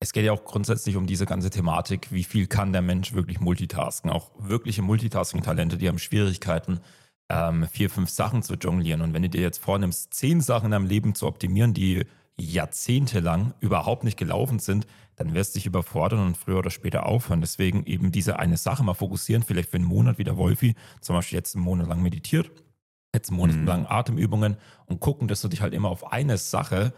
Es 0.00 0.12
geht 0.12 0.24
ja 0.24 0.32
auch 0.32 0.44
grundsätzlich 0.44 0.96
um 0.96 1.06
diese 1.06 1.26
ganze 1.26 1.50
Thematik, 1.50 2.12
wie 2.12 2.22
viel 2.22 2.46
kann 2.46 2.72
der 2.72 2.82
Mensch 2.82 3.14
wirklich 3.14 3.40
multitasken. 3.40 4.10
Auch 4.10 4.30
wirkliche 4.38 4.82
Multitasking-Talente, 4.82 5.76
die 5.76 5.88
haben 5.88 5.98
Schwierigkeiten, 5.98 6.80
ähm, 7.28 7.66
vier, 7.68 7.90
fünf 7.90 8.08
Sachen 8.08 8.42
zu 8.42 8.54
jonglieren. 8.54 9.02
Und 9.02 9.12
wenn 9.12 9.22
du 9.22 9.28
dir 9.28 9.40
jetzt 9.40 9.58
vornimmst, 9.58 10.14
zehn 10.14 10.40
Sachen 10.40 10.66
in 10.66 10.70
deinem 10.70 10.86
Leben 10.86 11.14
zu 11.14 11.26
optimieren, 11.26 11.74
die 11.74 12.04
jahrzehntelang 12.36 13.54
überhaupt 13.60 14.04
nicht 14.04 14.16
gelaufen 14.16 14.60
sind, 14.60 14.86
dann 15.16 15.34
wirst 15.34 15.54
du 15.54 15.58
dich 15.58 15.66
überfordern 15.66 16.24
und 16.24 16.36
früher 16.36 16.58
oder 16.58 16.70
später 16.70 17.06
aufhören. 17.06 17.40
Deswegen 17.40 17.84
eben 17.84 18.12
diese 18.12 18.38
eine 18.38 18.56
Sache 18.56 18.84
mal 18.84 18.94
fokussieren, 18.94 19.42
vielleicht 19.42 19.70
für 19.70 19.76
einen 19.76 19.84
Monat 19.84 20.18
wie 20.18 20.24
der 20.24 20.36
Wolfi, 20.36 20.76
zum 21.00 21.16
Beispiel 21.16 21.38
jetzt 21.38 21.56
einen 21.56 21.64
Monat 21.64 21.88
lang 21.88 22.00
meditiert, 22.00 22.52
jetzt 23.14 23.30
einen 23.30 23.38
Monat 23.38 23.56
mhm. 23.56 23.66
lang 23.66 23.86
Atemübungen 23.86 24.56
und 24.86 25.00
gucken, 25.00 25.28
dass 25.28 25.40
du 25.40 25.48
dich 25.48 25.60
halt 25.60 25.74
immer 25.74 25.88
auf 25.88 26.12
eine 26.12 26.38
Sache, 26.38 26.92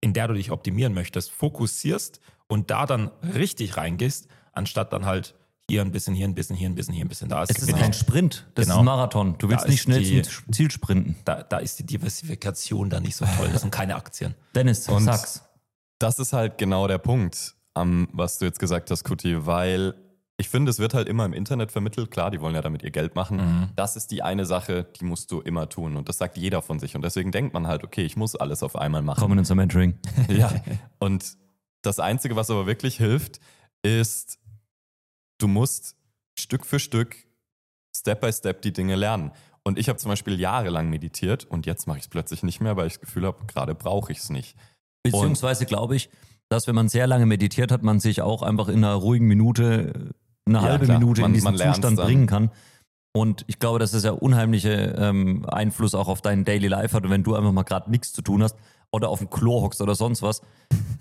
in 0.00 0.12
der 0.12 0.28
du 0.28 0.34
dich 0.34 0.50
optimieren 0.50 0.94
möchtest, 0.94 1.30
fokussierst 1.32 2.20
und 2.46 2.70
da 2.70 2.86
dann 2.86 3.10
richtig 3.34 3.76
reingehst, 3.76 4.28
anstatt 4.52 4.92
dann 4.92 5.06
halt 5.06 5.34
hier 5.68 5.80
ein 5.80 5.92
bisschen, 5.92 6.14
hier 6.14 6.28
ein 6.28 6.34
bisschen, 6.34 6.56
hier 6.56 6.68
ein 6.68 6.74
bisschen, 6.74 6.94
hier 6.94 7.04
ein 7.04 7.08
bisschen. 7.08 7.28
Da 7.28 7.42
ist 7.42 7.50
es 7.50 7.66
ist 7.66 7.76
kein 7.76 7.92
Sprint, 7.92 8.46
das 8.54 8.66
genau. 8.66 8.76
ist 8.76 8.78
ein 8.80 8.84
Marathon. 8.84 9.38
Du 9.38 9.48
willst 9.48 9.66
nicht 9.66 9.80
schnell 9.80 10.02
die, 10.02 10.22
zum 10.22 10.52
Ziel 10.52 10.70
sprinten. 10.70 11.16
Da, 11.24 11.42
da 11.42 11.58
ist 11.58 11.78
die 11.78 11.86
Diversifikation 11.86 12.90
dann 12.90 13.02
nicht 13.02 13.16
so 13.16 13.24
toll. 13.24 13.48
Das 13.50 13.62
sind 13.62 13.70
keine 13.70 13.96
Aktien. 13.96 14.34
Dennis, 14.54 14.88
Und 14.88 15.04
sag's. 15.04 15.42
Das 15.98 16.18
ist 16.18 16.32
halt 16.32 16.58
genau 16.58 16.86
der 16.86 16.98
Punkt, 16.98 17.54
um, 17.74 18.08
was 18.12 18.38
du 18.38 18.44
jetzt 18.44 18.58
gesagt 18.58 18.90
hast, 18.90 19.04
Kuti, 19.04 19.46
weil 19.46 19.94
ich 20.36 20.48
finde, 20.48 20.70
es 20.70 20.78
wird 20.78 20.94
halt 20.94 21.08
immer 21.08 21.24
im 21.24 21.32
Internet 21.32 21.70
vermittelt. 21.70 22.10
Klar, 22.10 22.30
die 22.30 22.40
wollen 22.40 22.54
ja 22.54 22.62
damit 22.62 22.82
ihr 22.82 22.90
Geld 22.90 23.14
machen. 23.14 23.36
Mhm. 23.36 23.68
Das 23.76 23.94
ist 23.94 24.10
die 24.10 24.22
eine 24.22 24.44
Sache, 24.46 24.84
die 24.98 25.04
musst 25.04 25.30
du 25.30 25.40
immer 25.40 25.68
tun. 25.68 25.96
Und 25.96 26.08
das 26.08 26.18
sagt 26.18 26.36
jeder 26.36 26.60
von 26.60 26.80
sich. 26.80 26.96
Und 26.96 27.02
deswegen 27.02 27.30
denkt 27.30 27.54
man 27.54 27.68
halt, 27.68 27.84
okay, 27.84 28.04
ich 28.04 28.16
muss 28.16 28.34
alles 28.34 28.62
auf 28.62 28.74
einmal 28.74 29.02
machen. 29.02 29.20
Kommen 29.20 29.38
unser 29.38 29.54
Mentoring. 29.54 29.98
ja. 30.28 30.52
Und 30.98 31.36
das 31.82 32.00
Einzige, 32.00 32.34
was 32.34 32.50
aber 32.50 32.66
wirklich 32.66 32.96
hilft, 32.96 33.40
ist 33.82 34.38
du 35.38 35.46
musst 35.46 35.96
Stück 36.38 36.66
für 36.66 36.80
Stück, 36.80 37.16
Step 37.96 38.20
by 38.20 38.32
Step 38.32 38.62
die 38.62 38.72
Dinge 38.72 38.96
lernen. 38.96 39.30
Und 39.62 39.78
ich 39.78 39.88
habe 39.88 39.98
zum 39.98 40.10
Beispiel 40.10 40.38
jahrelang 40.38 40.90
meditiert 40.90 41.44
und 41.44 41.64
jetzt 41.64 41.86
mache 41.86 41.98
ich 41.98 42.04
es 42.04 42.08
plötzlich 42.08 42.42
nicht 42.42 42.60
mehr, 42.60 42.76
weil 42.76 42.86
ich 42.86 42.94
das 42.94 43.00
Gefühl 43.00 43.24
habe, 43.24 43.46
gerade 43.46 43.74
brauche 43.74 44.12
ich 44.12 44.18
es 44.18 44.30
nicht. 44.30 44.56
Beziehungsweise 45.02 45.64
glaube 45.64 45.96
ich, 45.96 46.10
dass 46.48 46.66
wenn 46.66 46.74
man 46.74 46.88
sehr 46.88 47.06
lange 47.06 47.24
meditiert 47.24 47.70
hat, 47.72 47.82
man 47.82 48.00
sich 48.00 48.20
auch 48.20 48.42
einfach 48.42 48.68
in 48.68 48.84
einer 48.84 48.94
ruhigen 48.94 49.26
Minute, 49.26 50.14
eine 50.46 50.58
ja, 50.58 50.62
halbe 50.62 50.84
klar. 50.84 50.98
Minute 50.98 51.20
man, 51.22 51.30
in 51.30 51.34
diesen 51.34 51.56
Zustand 51.56 51.96
bringen 51.96 52.26
kann. 52.26 52.50
Und 53.16 53.44
ich 53.46 53.60
glaube, 53.60 53.78
dass 53.78 53.92
das 53.92 54.02
ja 54.02 54.10
unheimliche 54.10 54.94
ähm, 54.98 55.46
Einfluss 55.46 55.94
auch 55.94 56.08
auf 56.08 56.20
deinen 56.20 56.44
Daily 56.44 56.66
Life 56.66 56.96
hat. 56.96 57.04
Und 57.04 57.10
wenn 57.10 57.22
du 57.22 57.34
einfach 57.36 57.52
mal 57.52 57.62
gerade 57.62 57.90
nichts 57.90 58.12
zu 58.12 58.22
tun 58.22 58.42
hast 58.42 58.56
oder 58.90 59.08
auf 59.08 59.20
dem 59.20 59.30
Klo 59.30 59.62
hockst 59.62 59.80
oder 59.80 59.94
sonst 59.94 60.22
was, 60.22 60.42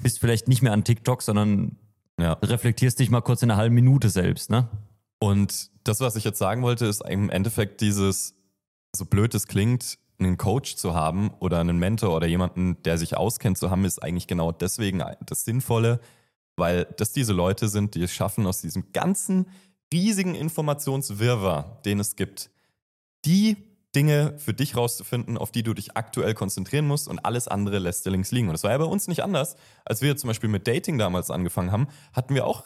bist 0.01 0.19
vielleicht 0.19 0.47
nicht 0.47 0.61
mehr 0.61 0.73
an 0.73 0.83
TikTok, 0.83 1.23
sondern 1.23 1.77
ja. 2.19 2.33
Reflektierst 2.33 2.99
dich 2.99 3.09
mal 3.09 3.21
kurz 3.21 3.41
in 3.41 3.49
einer 3.49 3.57
halben 3.57 3.73
Minute 3.73 4.09
selbst, 4.09 4.51
ne? 4.51 4.67
Und 5.19 5.71
das, 5.83 5.99
was 5.99 6.15
ich 6.15 6.23
jetzt 6.23 6.37
sagen 6.37 6.61
wollte, 6.61 6.85
ist 6.85 7.01
im 7.07 7.29
Endeffekt 7.29 7.81
dieses, 7.81 8.35
so 8.95 9.05
blöd 9.05 9.33
es 9.33 9.47
klingt, 9.47 9.97
einen 10.19 10.37
Coach 10.37 10.75
zu 10.75 10.93
haben 10.93 11.31
oder 11.39 11.59
einen 11.59 11.79
Mentor 11.79 12.15
oder 12.15 12.27
jemanden, 12.27 12.81
der 12.83 12.97
sich 12.97 13.17
auskennt 13.17 13.57
zu 13.57 13.71
haben, 13.71 13.85
ist 13.85 14.03
eigentlich 14.03 14.27
genau 14.27 14.51
deswegen 14.51 15.01
das 15.25 15.45
Sinnvolle, 15.45 15.99
weil 16.55 16.85
das 16.97 17.11
diese 17.11 17.33
Leute 17.33 17.67
sind, 17.67 17.95
die 17.95 18.03
es 18.03 18.13
schaffen, 18.13 18.45
aus 18.45 18.61
diesem 18.61 18.91
ganzen 18.91 19.47
riesigen 19.93 20.35
Informationswirrwarr, 20.35 21.81
den 21.85 21.99
es 21.99 22.15
gibt, 22.15 22.49
die 23.25 23.57
Dinge 23.95 24.33
für 24.39 24.53
dich 24.53 24.75
rauszufinden, 24.75 25.37
auf 25.37 25.51
die 25.51 25.61
du 25.61 25.73
dich 25.73 25.95
aktuell 25.95 26.33
konzentrieren 26.33 26.87
musst 26.87 27.07
und 27.07 27.19
alles 27.25 27.47
andere 27.47 27.77
lässt 27.77 28.05
dir 28.05 28.09
links 28.09 28.31
liegen. 28.31 28.47
Und 28.47 28.53
das 28.53 28.63
war 28.63 28.71
ja 28.71 28.77
bei 28.79 28.85
uns 28.85 29.07
nicht 29.07 29.23
anders. 29.23 29.55
Als 29.85 30.01
wir 30.01 30.17
zum 30.17 30.29
Beispiel 30.29 30.49
mit 30.49 30.67
Dating 30.67 30.97
damals 30.97 31.29
angefangen 31.29 31.71
haben, 31.71 31.87
hatten 32.11 32.33
wir 32.33 32.47
auch 32.47 32.63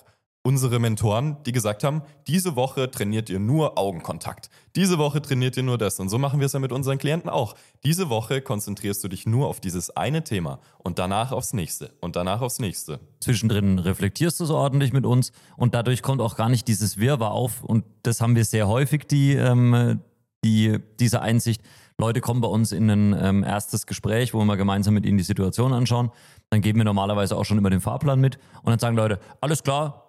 unsere 0.47 0.79
Mentoren, 0.79 1.35
die 1.45 1.51
gesagt 1.51 1.83
haben, 1.83 2.03
diese 2.25 2.55
Woche 2.55 2.89
trainiert 2.89 3.29
ihr 3.29 3.37
nur 3.37 3.77
Augenkontakt. 3.77 4.49
Diese 4.77 4.97
Woche 4.97 5.21
trainiert 5.21 5.57
ihr 5.57 5.63
nur 5.63 5.77
das. 5.77 5.99
Und 5.99 6.07
so 6.07 6.17
machen 6.17 6.39
wir 6.39 6.45
es 6.45 6.53
ja 6.53 6.61
mit 6.61 6.71
unseren 6.71 6.97
Klienten 6.97 7.29
auch. 7.29 7.53
Diese 7.83 8.07
Woche 8.07 8.41
konzentrierst 8.41 9.03
du 9.03 9.09
dich 9.09 9.25
nur 9.25 9.47
auf 9.47 9.59
dieses 9.59 9.89
eine 9.89 10.23
Thema 10.23 10.61
und 10.77 10.99
danach 10.99 11.33
aufs 11.33 11.51
nächste 11.51 11.91
und 11.99 12.15
danach 12.15 12.39
aufs 12.39 12.59
nächste. 12.59 13.01
Zwischendrin 13.19 13.77
reflektierst 13.77 14.39
du 14.39 14.45
so 14.45 14.55
ordentlich 14.55 14.93
mit 14.93 15.05
uns 15.05 15.33
und 15.57 15.73
dadurch 15.73 16.01
kommt 16.01 16.21
auch 16.21 16.37
gar 16.37 16.47
nicht 16.47 16.65
dieses 16.69 16.97
Wirrwarr 16.97 17.31
auf. 17.31 17.61
Und 17.65 17.83
das 18.03 18.21
haben 18.21 18.37
wir 18.37 18.45
sehr 18.45 18.69
häufig, 18.69 19.05
die, 19.05 19.33
ähm, 19.33 19.99
die, 20.45 20.77
diese 20.97 21.21
Einsicht. 21.21 21.61
Leute 21.97 22.21
kommen 22.21 22.39
bei 22.39 22.47
uns 22.47 22.71
in 22.71 22.89
ein 22.89 23.13
ähm, 23.19 23.43
erstes 23.43 23.85
Gespräch, 23.85 24.33
wo 24.33 24.45
wir 24.45 24.55
gemeinsam 24.55 24.93
mit 24.93 25.05
ihnen 25.05 25.17
die 25.17 25.25
Situation 25.25 25.73
anschauen. 25.73 26.09
Dann 26.49 26.61
geben 26.61 26.79
wir 26.79 26.85
normalerweise 26.85 27.35
auch 27.35 27.43
schon 27.43 27.57
über 27.57 27.69
den 27.69 27.81
Fahrplan 27.81 28.21
mit 28.21 28.37
und 28.61 28.69
dann 28.69 28.79
sagen 28.79 28.95
Leute, 28.95 29.19
alles 29.41 29.63
klar, 29.63 30.06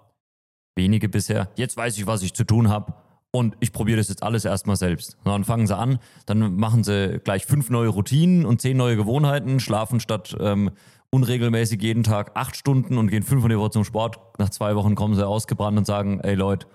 wenige 0.78 1.10
bisher, 1.10 1.50
jetzt 1.56 1.76
weiß 1.76 1.98
ich, 1.98 2.06
was 2.06 2.22
ich 2.22 2.32
zu 2.32 2.44
tun 2.44 2.70
habe. 2.70 2.94
und 3.30 3.56
ich 3.60 3.72
probiere 3.72 3.98
das 3.98 4.08
jetzt 4.08 4.22
alles 4.22 4.46
erstmal 4.46 4.76
selbst. 4.76 5.18
Und 5.22 5.30
dann 5.30 5.44
fangen 5.44 5.66
sie 5.66 5.76
an, 5.76 5.98
dann 6.24 6.56
machen 6.56 6.82
sie 6.82 7.20
gleich 7.22 7.44
fünf 7.44 7.68
neue 7.68 7.88
Routinen 7.90 8.46
und 8.46 8.62
zehn 8.62 8.74
neue 8.78 8.96
Gewohnheiten, 8.96 9.60
schlafen 9.60 10.00
statt 10.00 10.34
ähm, 10.40 10.70
unregelmäßig 11.10 11.82
jeden 11.82 12.04
Tag 12.04 12.32
acht 12.34 12.56
Stunden 12.56 12.96
und 12.96 13.08
gehen 13.08 13.22
fünf 13.22 13.46
die 13.46 13.58
Woche 13.58 13.70
zum 13.70 13.84
Sport. 13.84 14.18
Nach 14.38 14.48
zwei 14.48 14.74
Wochen 14.76 14.94
kommen 14.94 15.14
sie 15.14 15.26
ausgebrannt 15.26 15.76
und 15.76 15.84
sagen, 15.84 16.20
ey 16.20 16.34
Leute, 16.34 16.66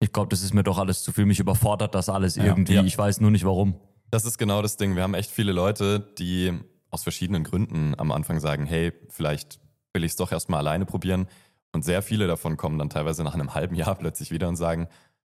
ich 0.00 0.12
glaube, 0.12 0.28
das 0.30 0.42
ist 0.42 0.54
mir 0.54 0.64
doch 0.64 0.78
alles 0.78 1.04
zu 1.04 1.12
viel. 1.12 1.26
Mich 1.26 1.38
überfordert 1.38 1.94
das 1.94 2.08
alles 2.08 2.36
irgendwie. 2.36 2.74
ja. 2.74 2.82
Ich 2.82 2.98
weiß 2.98 3.20
nur 3.20 3.30
nicht 3.30 3.44
warum. 3.44 3.74
Das 4.10 4.24
ist 4.24 4.38
genau 4.38 4.62
das 4.62 4.76
Ding. 4.76 4.96
Wir 4.96 5.04
haben 5.04 5.14
echt 5.14 5.30
viele 5.30 5.52
Leute, 5.52 6.00
die 6.18 6.52
aus 6.90 7.04
verschiedenen 7.04 7.44
Gründen 7.44 7.94
am 7.96 8.10
Anfang 8.10 8.40
sagen, 8.40 8.66
hey, 8.66 8.92
vielleicht 9.08 9.60
will 9.92 10.02
ich 10.02 10.12
es 10.12 10.16
doch 10.16 10.32
erstmal 10.32 10.60
alleine 10.60 10.84
probieren. 10.84 11.28
Und 11.72 11.84
sehr 11.84 12.02
viele 12.02 12.26
davon 12.26 12.56
kommen 12.56 12.78
dann 12.78 12.90
teilweise 12.90 13.22
nach 13.22 13.34
einem 13.34 13.54
halben 13.54 13.74
Jahr 13.74 13.94
plötzlich 13.94 14.30
wieder 14.30 14.48
und 14.48 14.56
sagen, 14.56 14.88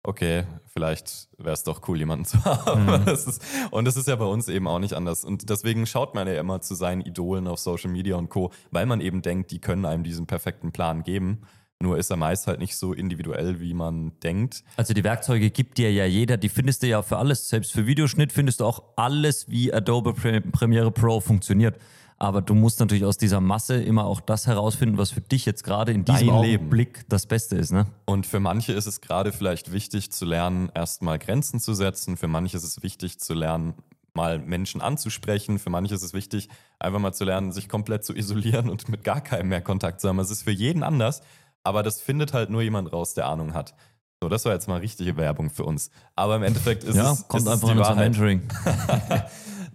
okay, 0.04 0.44
vielleicht 0.68 1.30
wäre 1.38 1.54
es 1.54 1.64
doch 1.64 1.88
cool, 1.88 1.98
jemanden 1.98 2.26
zu 2.26 2.44
haben. 2.46 2.86
Mhm. 2.86 3.06
Das 3.06 3.26
ist, 3.26 3.42
und 3.72 3.86
das 3.86 3.98
ist 3.98 4.08
ja 4.08 4.16
bei 4.16 4.26
uns 4.26 4.48
eben 4.50 4.68
auch 4.68 4.80
nicht 4.80 4.94
anders. 4.94 5.24
Und 5.24 5.50
deswegen 5.50 5.86
schaut 5.88 6.14
man 6.14 6.28
ja 6.28 6.40
immer 6.40 6.62
zu 6.62 6.76
seinen 6.76 7.02
Idolen 7.02 7.48
auf 7.48 7.60
Social 7.60 7.90
Media 7.90 8.16
und 8.16 8.30
Co., 8.30 8.52
weil 8.72 8.86
man 8.86 9.02
eben 9.02 9.22
denkt, 9.22 9.52
die 9.52 9.60
können 9.60 9.86
einem 9.86 10.04
diesen 10.04 10.28
perfekten 10.28 10.72
Plan 10.72 11.04
geben. 11.04 11.42
Nur 11.82 11.98
ist 11.98 12.10
er 12.10 12.16
meist 12.18 12.48
halt 12.48 12.60
nicht 12.60 12.78
so 12.78 12.94
individuell, 12.94 13.60
wie 13.60 13.74
man 13.74 14.18
denkt. 14.22 14.64
Also 14.78 14.94
die 14.94 15.04
Werkzeuge 15.04 15.50
gibt 15.52 15.78
dir 15.78 15.92
ja 15.92 16.06
jeder, 16.06 16.38
die 16.38 16.48
findest 16.50 16.84
du 16.84 16.88
ja 16.88 17.02
für 17.02 17.18
alles. 17.18 17.50
Selbst 17.50 17.74
für 17.74 17.86
Videoschnitt 17.86 18.32
findest 18.32 18.62
du 18.62 18.66
auch 18.66 18.84
alles, 18.96 19.50
wie 19.50 19.74
Adobe 19.74 20.14
Pre- 20.14 20.42
Premiere 20.42 20.92
Pro 20.92 21.20
funktioniert. 21.20 21.78
Aber 22.18 22.42
du 22.42 22.56
musst 22.56 22.80
natürlich 22.80 23.04
aus 23.04 23.18
dieser 23.18 23.42
Masse 23.42 23.82
immer 23.82 24.06
auch 24.06 24.22
das 24.22 24.48
herausfinden, 24.48 24.98
was 24.98 25.12
für 25.12 25.22
dich 25.22 25.46
jetzt 25.46 25.64
gerade 25.64 25.92
in 25.92 26.06
diesem. 26.06 26.30
Augenblick 26.30 27.06
das 27.10 27.26
Beste 27.26 27.58
ist. 27.58 27.72
Ne? 27.72 27.88
Und 28.06 28.26
für 28.26 28.40
manche 28.40 28.72
ist 28.72 28.86
es 28.86 29.02
gerade 29.02 29.34
vielleicht 29.34 29.74
wichtig 29.74 30.12
zu 30.12 30.24
lernen, 30.24 30.72
erstmal 30.74 31.20
Grenzen 31.20 31.60
zu 31.60 31.74
setzen. 31.74 32.16
Für 32.16 32.28
manche 32.28 32.56
ist 32.56 32.64
es 32.64 32.82
wichtig 32.82 33.20
zu 33.20 33.34
lernen, 33.34 33.74
mal 34.14 34.40
Menschen 34.40 34.82
anzusprechen. 34.82 35.60
Für 35.60 35.70
manche 35.70 35.94
ist 35.94 36.04
es 36.04 36.14
wichtig, 36.14 36.48
einfach 36.80 37.00
mal 37.00 37.14
zu 37.14 37.26
lernen, 37.26 37.52
sich 37.52 37.68
komplett 37.68 38.06
zu 38.06 38.16
isolieren 38.16 38.70
und 38.70 38.88
mit 38.88 39.04
gar 39.04 39.20
keinem 39.20 39.50
mehr 39.50 39.62
Kontakt 39.62 40.00
zu 40.00 40.08
haben. 40.08 40.20
Es 40.20 40.32
ist 40.32 40.44
für 40.44 40.52
jeden 40.52 40.84
anders, 40.84 41.22
aber 41.64 41.84
das 41.84 42.00
findet 42.00 42.32
halt 42.32 42.50
nur 42.50 42.62
jemand 42.62 42.94
raus, 42.94 43.14
der 43.14 43.28
Ahnung 43.28 43.54
hat. 43.54 43.76
So, 44.22 44.30
das 44.30 44.46
war 44.46 44.54
jetzt 44.54 44.68
mal 44.70 44.80
richtige 44.80 45.18
Werbung 45.18 45.50
für 45.50 45.66
uns. 45.66 45.92
Aber 46.16 46.38
im 46.38 46.44
Endeffekt 46.44 46.86
ist 46.86 46.96
Ja, 46.96 47.12
es, 47.12 47.28
kommt 47.28 47.44
ist 47.44 47.48
es 47.48 47.54
einfach 47.54 47.68
die 47.68 47.74
in 47.74 47.80
unser 47.80 47.90
Wahrheit. 47.92 48.12
Mentoring. 48.12 48.42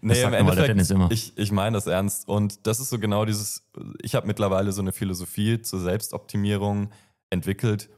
Nee, 0.03 0.15
sagt 0.15 0.29
im 0.29 0.35
Endeffekt, 0.35 0.69
Dennis 0.69 0.91
immer. 0.91 1.11
ich, 1.11 1.37
ich 1.37 1.53
meine 1.53 1.75
das 1.75 1.87
ernst. 1.87 2.29
Und 2.29 2.67
das 2.67 2.81
ist 2.81 2.91
so 2.91 2.99
genau 2.99 3.25
dieses, 3.25 3.69
ich 4.03 4.15
habe 4.15 4.27
mittlerweile 4.27 4.73
so 4.73 4.81
eine 4.81 4.93
Philosophie 4.93 5.61
zur 5.61 5.81
Selbstoptimierung 5.81 6.91
entwickelt, 7.29 7.91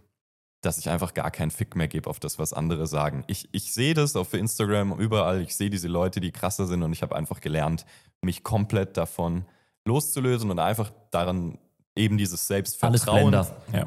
dass 0.62 0.78
ich 0.78 0.88
einfach 0.88 1.14
gar 1.14 1.30
keinen 1.30 1.50
Fick 1.50 1.74
mehr 1.76 1.88
gebe 1.88 2.08
auf 2.08 2.20
das, 2.20 2.38
was 2.38 2.52
andere 2.52 2.86
sagen. 2.86 3.24
Ich, 3.26 3.48
ich 3.52 3.72
sehe 3.74 3.94
das 3.94 4.16
auf 4.16 4.32
Instagram 4.32 4.98
überall, 4.98 5.42
ich 5.42 5.56
sehe 5.56 5.70
diese 5.70 5.88
Leute, 5.88 6.20
die 6.20 6.30
krasser 6.30 6.66
sind 6.66 6.82
und 6.82 6.92
ich 6.92 7.02
habe 7.02 7.16
einfach 7.16 7.40
gelernt, 7.40 7.84
mich 8.20 8.44
komplett 8.44 8.96
davon 8.96 9.44
loszulösen 9.84 10.50
und 10.50 10.60
einfach 10.60 10.92
daran 11.10 11.58
eben 11.96 12.16
dieses 12.16 12.48
Alles 12.50 12.72
Selbstvertrauen, 12.72 13.30
Blender. 13.30 13.56
Ja. 13.72 13.84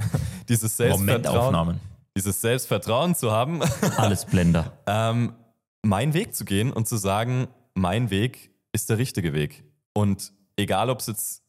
dieses 0.49 0.75
Selbstvertrauen, 0.75 1.79
dieses 2.15 2.41
Selbstvertrauen 2.41 3.15
zu 3.15 3.31
haben, 3.31 3.61
Alles 3.97 4.25
Blender. 4.25 4.73
ähm, 4.87 5.33
meinen 5.81 6.13
Weg 6.13 6.35
zu 6.35 6.43
gehen 6.43 6.73
und 6.73 6.87
zu 6.87 6.97
sagen, 6.97 7.47
mein 7.75 8.09
Weg 8.09 8.51
ist 8.73 8.89
der 8.89 8.97
richtige 8.97 9.33
Weg. 9.33 9.63
Und 9.93 10.33
egal, 10.57 10.89
ob 10.89 10.99
es 10.99 11.07
jetzt 11.07 11.43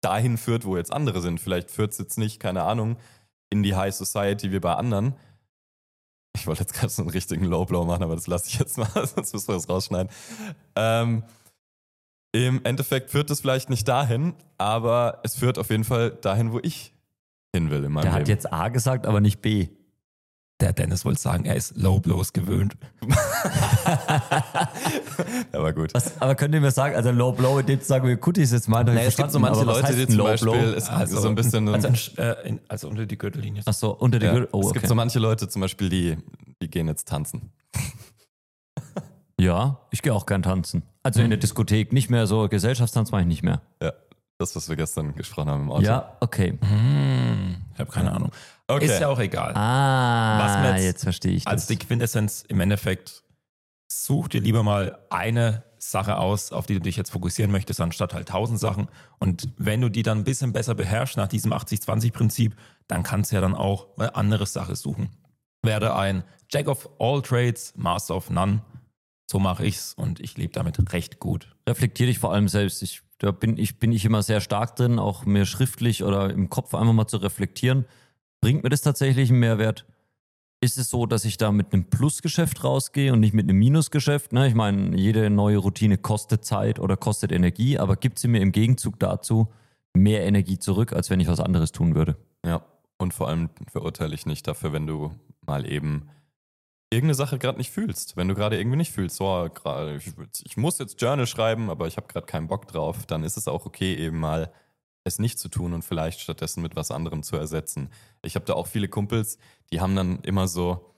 dahin 0.00 0.38
führt, 0.38 0.64
wo 0.64 0.76
jetzt 0.76 0.92
andere 0.92 1.20
sind, 1.20 1.40
vielleicht 1.40 1.70
führt 1.70 1.92
es 1.92 1.98
jetzt 1.98 2.16
nicht, 2.18 2.40
keine 2.40 2.62
Ahnung, 2.62 2.96
in 3.50 3.62
die 3.62 3.74
High 3.76 3.94
Society 3.94 4.50
wie 4.52 4.60
bei 4.60 4.74
anderen. 4.74 5.14
Ich 6.36 6.46
wollte 6.46 6.62
jetzt 6.62 6.72
gerade 6.72 6.88
so 6.90 7.02
einen 7.02 7.10
richtigen 7.10 7.44
Lowblow 7.44 7.84
machen, 7.84 8.02
aber 8.02 8.14
das 8.14 8.26
lasse 8.26 8.48
ich 8.48 8.58
jetzt 8.58 8.78
mal, 8.78 8.86
sonst 9.06 9.32
müssen 9.32 9.48
wir 9.48 9.54
das 9.56 9.68
rausschneiden. 9.68 10.10
Ähm, 10.76 11.24
Im 12.32 12.64
Endeffekt 12.64 13.10
führt 13.10 13.30
es 13.30 13.40
vielleicht 13.40 13.68
nicht 13.68 13.86
dahin, 13.88 14.34
aber 14.56 15.20
es 15.24 15.34
führt 15.36 15.58
auf 15.58 15.70
jeden 15.70 15.84
Fall 15.84 16.12
dahin, 16.12 16.52
wo 16.52 16.60
ich 16.62 16.94
hin 17.54 17.70
will 17.70 17.82
in 17.84 17.92
meinem 17.92 18.02
Der 18.04 18.12
Leben. 18.12 18.20
hat 18.22 18.28
jetzt 18.28 18.52
A 18.52 18.68
gesagt, 18.68 19.06
aber 19.06 19.20
nicht 19.20 19.42
B. 19.42 19.68
Der 20.60 20.74
Dennis 20.74 21.06
wollte 21.06 21.20
sagen, 21.20 21.46
er 21.46 21.56
ist 21.56 21.74
Low 21.76 22.00
Blows 22.00 22.34
gewöhnt. 22.34 22.74
aber 25.52 25.72
gut. 25.72 25.94
Was, 25.94 26.20
aber 26.20 26.34
könnt 26.34 26.54
ihr 26.54 26.60
mir 26.60 26.70
sagen, 26.70 26.94
also 26.94 27.10
Low 27.10 27.32
Blow, 27.32 27.58
in 27.58 27.66
dem 27.66 27.80
sagen 27.80 28.06
wir 28.06 28.18
Kuttis 28.18 28.52
jetzt 28.52 28.68
mal. 28.68 28.84
Nee, 28.84 29.06
es 29.06 29.16
gibt 29.16 29.32
so 29.32 29.38
manche 29.38 29.64
Leute, 29.64 29.94
die 29.94 30.06
zum 30.06 30.18
Beispiel 30.18 30.74
es 30.76 30.90
Also, 30.90 31.18
so 31.20 31.28
ein 31.28 31.34
bisschen 31.34 31.66
also, 31.68 31.88
äh, 32.20 32.46
in, 32.46 32.60
also 32.68 32.88
unter 32.88 33.06
die 33.06 33.16
Gürtellinie. 33.16 33.62
Achso, 33.64 33.90
unter 33.90 34.18
die 34.18 34.26
Ja, 34.26 34.32
Gürtel. 34.32 34.48
Oh, 34.52 34.60
Es 34.60 34.66
okay. 34.66 34.80
gibt 34.80 34.88
so 34.88 34.94
manche 34.94 35.18
Leute 35.18 35.48
zum 35.48 35.62
Beispiel, 35.62 35.88
die, 35.88 36.18
die 36.60 36.68
gehen 36.68 36.88
jetzt 36.88 37.08
tanzen. 37.08 37.50
ja, 39.40 39.80
ich 39.90 40.02
gehe 40.02 40.12
auch 40.12 40.26
gern 40.26 40.42
tanzen. 40.42 40.82
Also 41.02 41.22
in 41.22 41.30
der 41.30 41.38
Diskothek, 41.38 41.94
nicht 41.94 42.10
mehr 42.10 42.26
so 42.26 42.48
Gesellschaftstanz 42.48 43.10
mache 43.12 43.22
ich 43.22 43.28
nicht 43.28 43.42
mehr. 43.42 43.62
Ja, 43.82 43.92
das, 44.36 44.54
was 44.56 44.68
wir 44.68 44.76
gestern 44.76 45.14
gesprochen 45.14 45.48
haben 45.50 45.62
im 45.62 45.72
Auto. 45.72 45.84
Ja, 45.84 46.16
okay. 46.20 46.58
Hm, 46.60 47.56
ich 47.72 47.80
habe 47.80 47.90
keine 47.90 48.12
Ahnung. 48.12 48.30
Okay. 48.74 48.86
Ist 48.86 49.00
ja 49.00 49.08
auch 49.08 49.18
egal. 49.18 49.54
Ah, 49.54 50.74
jetzt 50.76 50.84
jetzt, 50.84 51.02
verstehe 51.02 51.32
ich 51.32 51.46
Als 51.46 51.62
das. 51.62 51.68
die 51.68 51.84
Quintessenz 51.84 52.44
im 52.48 52.60
Endeffekt, 52.60 53.22
such 53.88 54.28
dir 54.28 54.40
lieber 54.40 54.62
mal 54.62 54.98
eine 55.10 55.64
Sache 55.78 56.18
aus, 56.18 56.52
auf 56.52 56.66
die 56.66 56.74
du 56.74 56.80
dich 56.80 56.96
jetzt 56.96 57.10
fokussieren 57.10 57.50
möchtest, 57.50 57.80
anstatt 57.80 58.14
halt 58.14 58.28
tausend 58.28 58.60
Sachen. 58.60 58.88
Und 59.18 59.48
wenn 59.56 59.80
du 59.80 59.88
die 59.88 60.02
dann 60.02 60.18
ein 60.18 60.24
bisschen 60.24 60.52
besser 60.52 60.74
beherrschst 60.74 61.16
nach 61.16 61.28
diesem 61.28 61.52
80-20-Prinzip, 61.52 62.54
dann 62.86 63.02
kannst 63.02 63.32
du 63.32 63.36
ja 63.36 63.40
dann 63.40 63.54
auch 63.54 63.88
eine 63.96 64.14
andere 64.14 64.46
Sache 64.46 64.76
suchen. 64.76 65.10
Werde 65.62 65.94
ein 65.94 66.24
Jack 66.50 66.68
of 66.68 66.88
all 66.98 67.22
Trades, 67.22 67.72
Master 67.76 68.16
of 68.16 68.30
None. 68.30 68.62
So 69.30 69.38
mache 69.38 69.64
ich's 69.64 69.94
und 69.94 70.20
ich 70.20 70.36
lebe 70.36 70.52
damit 70.52 70.92
recht 70.92 71.20
gut. 71.20 71.54
Reflektiere 71.68 72.08
dich 72.08 72.18
vor 72.18 72.32
allem 72.32 72.48
selbst. 72.48 72.82
Ich, 72.82 73.02
da 73.18 73.30
bin 73.30 73.56
ich, 73.58 73.78
bin 73.78 73.92
ich 73.92 74.04
immer 74.04 74.22
sehr 74.22 74.40
stark 74.40 74.76
drin, 74.76 74.98
auch 74.98 75.24
mir 75.24 75.46
schriftlich 75.46 76.02
oder 76.02 76.30
im 76.30 76.50
Kopf 76.50 76.74
einfach 76.74 76.92
mal 76.92 77.06
zu 77.06 77.18
reflektieren. 77.18 77.86
Bringt 78.40 78.62
mir 78.62 78.70
das 78.70 78.80
tatsächlich 78.80 79.30
einen 79.30 79.40
Mehrwert? 79.40 79.86
Ist 80.62 80.78
es 80.78 80.90
so, 80.90 81.06
dass 81.06 81.24
ich 81.24 81.38
da 81.38 81.52
mit 81.52 81.72
einem 81.72 81.84
Plusgeschäft 81.84 82.64
rausgehe 82.64 83.12
und 83.12 83.20
nicht 83.20 83.34
mit 83.34 83.48
einem 83.48 83.58
Minusgeschäft? 83.58 84.32
Ne? 84.32 84.46
Ich 84.46 84.54
meine, 84.54 84.96
jede 84.96 85.30
neue 85.30 85.58
Routine 85.58 85.96
kostet 85.96 86.44
Zeit 86.44 86.78
oder 86.78 86.96
kostet 86.96 87.32
Energie, 87.32 87.78
aber 87.78 87.96
gibt 87.96 88.18
sie 88.18 88.28
mir 88.28 88.40
im 88.40 88.52
Gegenzug 88.52 88.98
dazu 88.98 89.48
mehr 89.94 90.24
Energie 90.24 90.58
zurück, 90.58 90.92
als 90.92 91.10
wenn 91.10 91.20
ich 91.20 91.28
was 91.28 91.40
anderes 91.40 91.72
tun 91.72 91.94
würde? 91.94 92.16
Ja, 92.44 92.62
und 92.98 93.14
vor 93.14 93.28
allem 93.28 93.50
verurteile 93.70 94.14
ich 94.14 94.26
nicht 94.26 94.46
dafür, 94.46 94.72
wenn 94.72 94.86
du 94.86 95.14
mal 95.46 95.66
eben 95.70 96.10
irgendeine 96.90 97.14
Sache 97.14 97.38
gerade 97.38 97.58
nicht 97.58 97.70
fühlst. 97.70 98.16
Wenn 98.16 98.28
du 98.28 98.34
gerade 98.34 98.58
irgendwie 98.58 98.76
nicht 98.76 98.92
fühlst, 98.92 99.16
so, 99.16 99.48
ich 100.44 100.56
muss 100.56 100.78
jetzt 100.78 101.00
Journal 101.00 101.26
schreiben, 101.26 101.70
aber 101.70 101.86
ich 101.86 101.96
habe 101.96 102.08
gerade 102.08 102.26
keinen 102.26 102.48
Bock 102.48 102.68
drauf, 102.68 103.06
dann 103.06 103.24
ist 103.24 103.36
es 103.36 103.48
auch 103.48 103.64
okay, 103.64 103.94
eben 103.94 104.18
mal 104.18 104.52
es 105.10 105.18
nicht 105.18 105.38
zu 105.38 105.48
tun 105.48 105.72
und 105.72 105.82
vielleicht 105.82 106.20
stattdessen 106.20 106.62
mit 106.62 106.76
was 106.76 106.90
anderem 106.90 107.22
zu 107.22 107.36
ersetzen. 107.36 107.90
Ich 108.22 108.34
habe 108.34 108.44
da 108.44 108.54
auch 108.54 108.66
viele 108.66 108.88
Kumpels, 108.88 109.38
die 109.72 109.80
haben 109.80 109.94
dann 109.94 110.20
immer 110.20 110.48
so, 110.48 110.94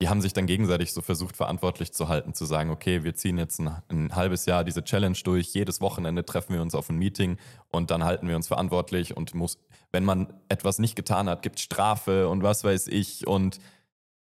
die 0.00 0.08
haben 0.08 0.20
sich 0.20 0.32
dann 0.32 0.46
gegenseitig 0.46 0.92
so 0.92 1.00
versucht, 1.00 1.36
verantwortlich 1.36 1.92
zu 1.92 2.08
halten, 2.08 2.34
zu 2.34 2.44
sagen, 2.44 2.70
okay, 2.70 3.02
wir 3.04 3.14
ziehen 3.14 3.38
jetzt 3.38 3.58
ein, 3.58 3.70
ein 3.88 4.14
halbes 4.14 4.46
Jahr 4.46 4.62
diese 4.62 4.84
Challenge 4.84 5.16
durch, 5.24 5.54
jedes 5.54 5.80
Wochenende 5.80 6.24
treffen 6.24 6.54
wir 6.54 6.62
uns 6.62 6.74
auf 6.74 6.90
ein 6.90 6.98
Meeting 6.98 7.38
und 7.70 7.90
dann 7.90 8.04
halten 8.04 8.28
wir 8.28 8.36
uns 8.36 8.48
verantwortlich 8.48 9.16
und 9.16 9.34
muss, 9.34 9.58
wenn 9.92 10.04
man 10.04 10.32
etwas 10.48 10.78
nicht 10.78 10.96
getan 10.96 11.28
hat, 11.28 11.42
gibt 11.42 11.60
Strafe 11.60 12.28
und 12.28 12.42
was 12.42 12.64
weiß 12.64 12.88
ich 12.88 13.26
und 13.26 13.58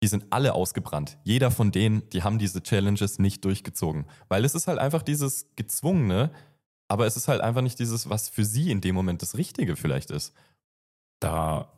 die 0.04 0.08
sind 0.08 0.28
alle 0.30 0.54
ausgebrannt. 0.54 1.18
Jeder 1.24 1.50
von 1.50 1.72
denen, 1.72 2.08
die 2.12 2.22
haben 2.22 2.38
diese 2.38 2.62
Challenges 2.62 3.18
nicht 3.18 3.44
durchgezogen. 3.44 4.06
Weil 4.28 4.46
es 4.46 4.54
ist 4.54 4.68
halt 4.68 4.78
einfach 4.78 5.02
dieses 5.02 5.48
Gezwungene, 5.56 6.32
aber 6.88 7.06
es 7.06 7.18
ist 7.18 7.28
halt 7.28 7.42
einfach 7.42 7.62
nicht 7.62 7.80
dieses, 7.80 8.10
was 8.10 8.30
für 8.30 8.46
sie 8.46 8.72
in 8.72 8.82
dem 8.82 8.96
Moment 8.96 9.22
das 9.22 9.38
Richtige 9.38 9.76
vielleicht 9.76 10.12
ist. 10.12 10.34
Da 11.20 11.72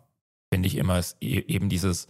finde 0.52 0.68
ich 0.68 0.76
immer 0.76 1.00
e- 1.22 1.44
eben 1.48 1.70
dieses, 1.70 2.08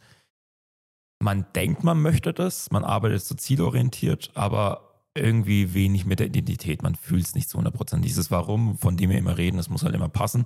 man 1.20 1.46
denkt, 1.56 1.84
man 1.84 2.02
möchte 2.02 2.34
das, 2.34 2.72
man 2.72 2.84
arbeitet 2.84 3.24
so 3.24 3.36
zielorientiert, 3.36 4.32
aber 4.36 4.88
irgendwie 5.16 5.74
wenig 5.74 6.06
mit 6.06 6.20
der 6.20 6.28
Identität. 6.28 6.84
Man 6.84 6.96
fühlt 6.96 7.26
es 7.26 7.36
nicht 7.36 7.50
zu 7.50 7.58
100%. 7.58 8.02
Dieses 8.02 8.30
Warum, 8.32 8.78
von 8.78 8.98
dem 8.98 9.10
wir 9.10 9.18
immer 9.18 9.38
reden, 9.38 9.58
das 9.58 9.70
muss 9.70 9.84
halt 9.84 9.96
immer 9.96 10.10
passen. 10.10 10.46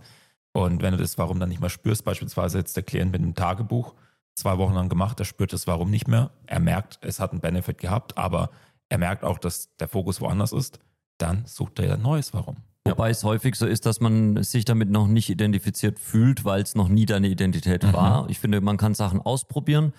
Und 0.54 0.82
wenn 0.82 0.92
du 0.92 0.98
das 0.98 1.18
Warum 1.18 1.40
dann 1.40 1.50
nicht 1.50 1.62
mehr 1.62 1.70
spürst, 1.70 2.06
beispielsweise 2.06 2.58
jetzt 2.58 2.76
der 2.76 2.84
Klient 2.84 3.12
mit 3.12 3.22
dem 3.22 3.36
Tagebuch, 3.36 3.94
zwei 4.36 4.58
Wochen 4.58 4.74
lang 4.74 4.90
gemacht, 4.90 5.20
der 5.20 5.26
spürt 5.26 5.54
das 5.54 5.68
Warum 5.68 5.90
nicht 5.90 6.08
mehr. 6.08 6.32
Er 6.46 6.60
merkt, 6.60 7.00
es 7.02 7.20
hat 7.20 7.32
einen 7.32 7.42
Benefit 7.42 7.78
gehabt, 7.80 8.18
aber 8.18 8.50
er 8.90 8.98
merkt 8.98 9.24
auch, 9.24 9.40
dass 9.40 9.76
der 9.78 9.88
Fokus 9.88 10.22
woanders 10.22 10.52
ist. 10.54 10.80
Dann 11.22 11.44
sucht 11.46 11.80
er 11.80 11.94
ein 11.96 12.02
neues 12.02 12.34
Warum. 12.34 12.58
Wobei 12.88 13.12
es 13.12 13.24
häufig 13.24 13.56
so 13.56 13.68
ist, 13.68 13.86
dass 13.86 14.00
man 14.00 14.42
sich 14.44 14.66
damit 14.66 14.90
noch 14.90 15.08
nicht 15.08 15.30
identifiziert 15.30 16.00
fühlt, 16.00 16.46
weil 16.46 16.62
es 16.64 16.74
noch 16.76 16.88
nie 16.90 17.06
deine 17.06 17.28
Identität 17.28 17.84
Mhm. 17.84 17.94
war. 17.94 18.30
Ich 18.30 18.40
finde, 18.40 18.60
man 18.60 18.78
kann 18.78 18.96
Sachen 18.96 19.22
ausprobieren, 19.22 19.94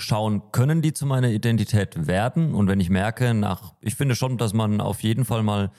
schauen, 0.00 0.42
können 0.52 0.82
die 0.82 0.92
zu 0.92 1.06
meiner 1.06 1.28
Identität 1.28 2.06
werden? 2.06 2.54
Und 2.54 2.68
wenn 2.68 2.80
ich 2.80 2.90
merke, 2.90 3.34
nach, 3.34 3.74
ich 3.80 3.94
finde 3.94 4.14
schon, 4.14 4.38
dass 4.38 4.52
man 4.52 4.80
auf 4.80 5.02
jeden 5.02 5.24
Fall 5.24 5.42
mal 5.42 5.70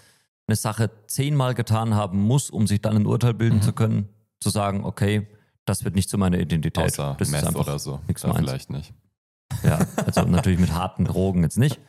eine 0.47 0.55
Sache 0.55 0.89
zehnmal 1.07 1.53
getan 1.53 1.93
haben 1.95 2.21
muss, 2.21 2.49
um 2.49 2.67
sich 2.67 2.81
dann 2.81 2.95
ein 2.95 3.05
Urteil 3.05 3.33
bilden 3.33 3.57
Mhm. 3.57 3.61
zu 3.63 3.73
können, 3.73 4.09
zu 4.39 4.49
sagen, 4.49 4.85
okay, 4.85 5.27
das 5.65 5.83
wird 5.83 5.95
nicht 5.95 6.09
zu 6.09 6.17
meiner 6.17 6.39
Identität. 6.39 6.85
Außer 6.85 7.15
das 7.19 7.29
Meth 7.29 7.41
ist 7.41 7.47
einfach 7.49 7.61
oder 7.61 7.79
so. 7.79 7.99
nichts 8.07 8.21
Da 8.21 8.29
meins. 8.29 8.39
vielleicht 8.39 8.69
nicht. 8.69 8.93
Ja, 9.63 9.79
also 10.05 10.21
natürlich 10.23 10.59
mit 10.59 10.73
harten 10.73 11.05
Drogen 11.05 11.43
jetzt 11.43 11.57
nicht. 11.57 11.79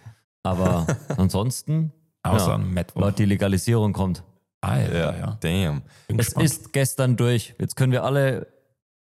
Aber 0.42 0.86
ansonsten, 1.16 1.92
Außer 2.30 2.48
ja, 2.48 2.54
ein 2.56 2.74
Wolf. 2.74 2.86
laut 2.94 3.18
die 3.18 3.24
Legalisierung 3.24 3.92
kommt. 3.92 4.22
Alter, 4.60 5.18
ja. 5.18 5.38
Damn. 5.40 5.82
Bin 6.08 6.18
Es 6.18 6.26
gespannt. 6.26 6.44
ist 6.46 6.72
gestern 6.72 7.16
durch. 7.16 7.54
Jetzt 7.60 7.76
können 7.76 7.92
wir 7.92 8.02
alle, 8.04 8.48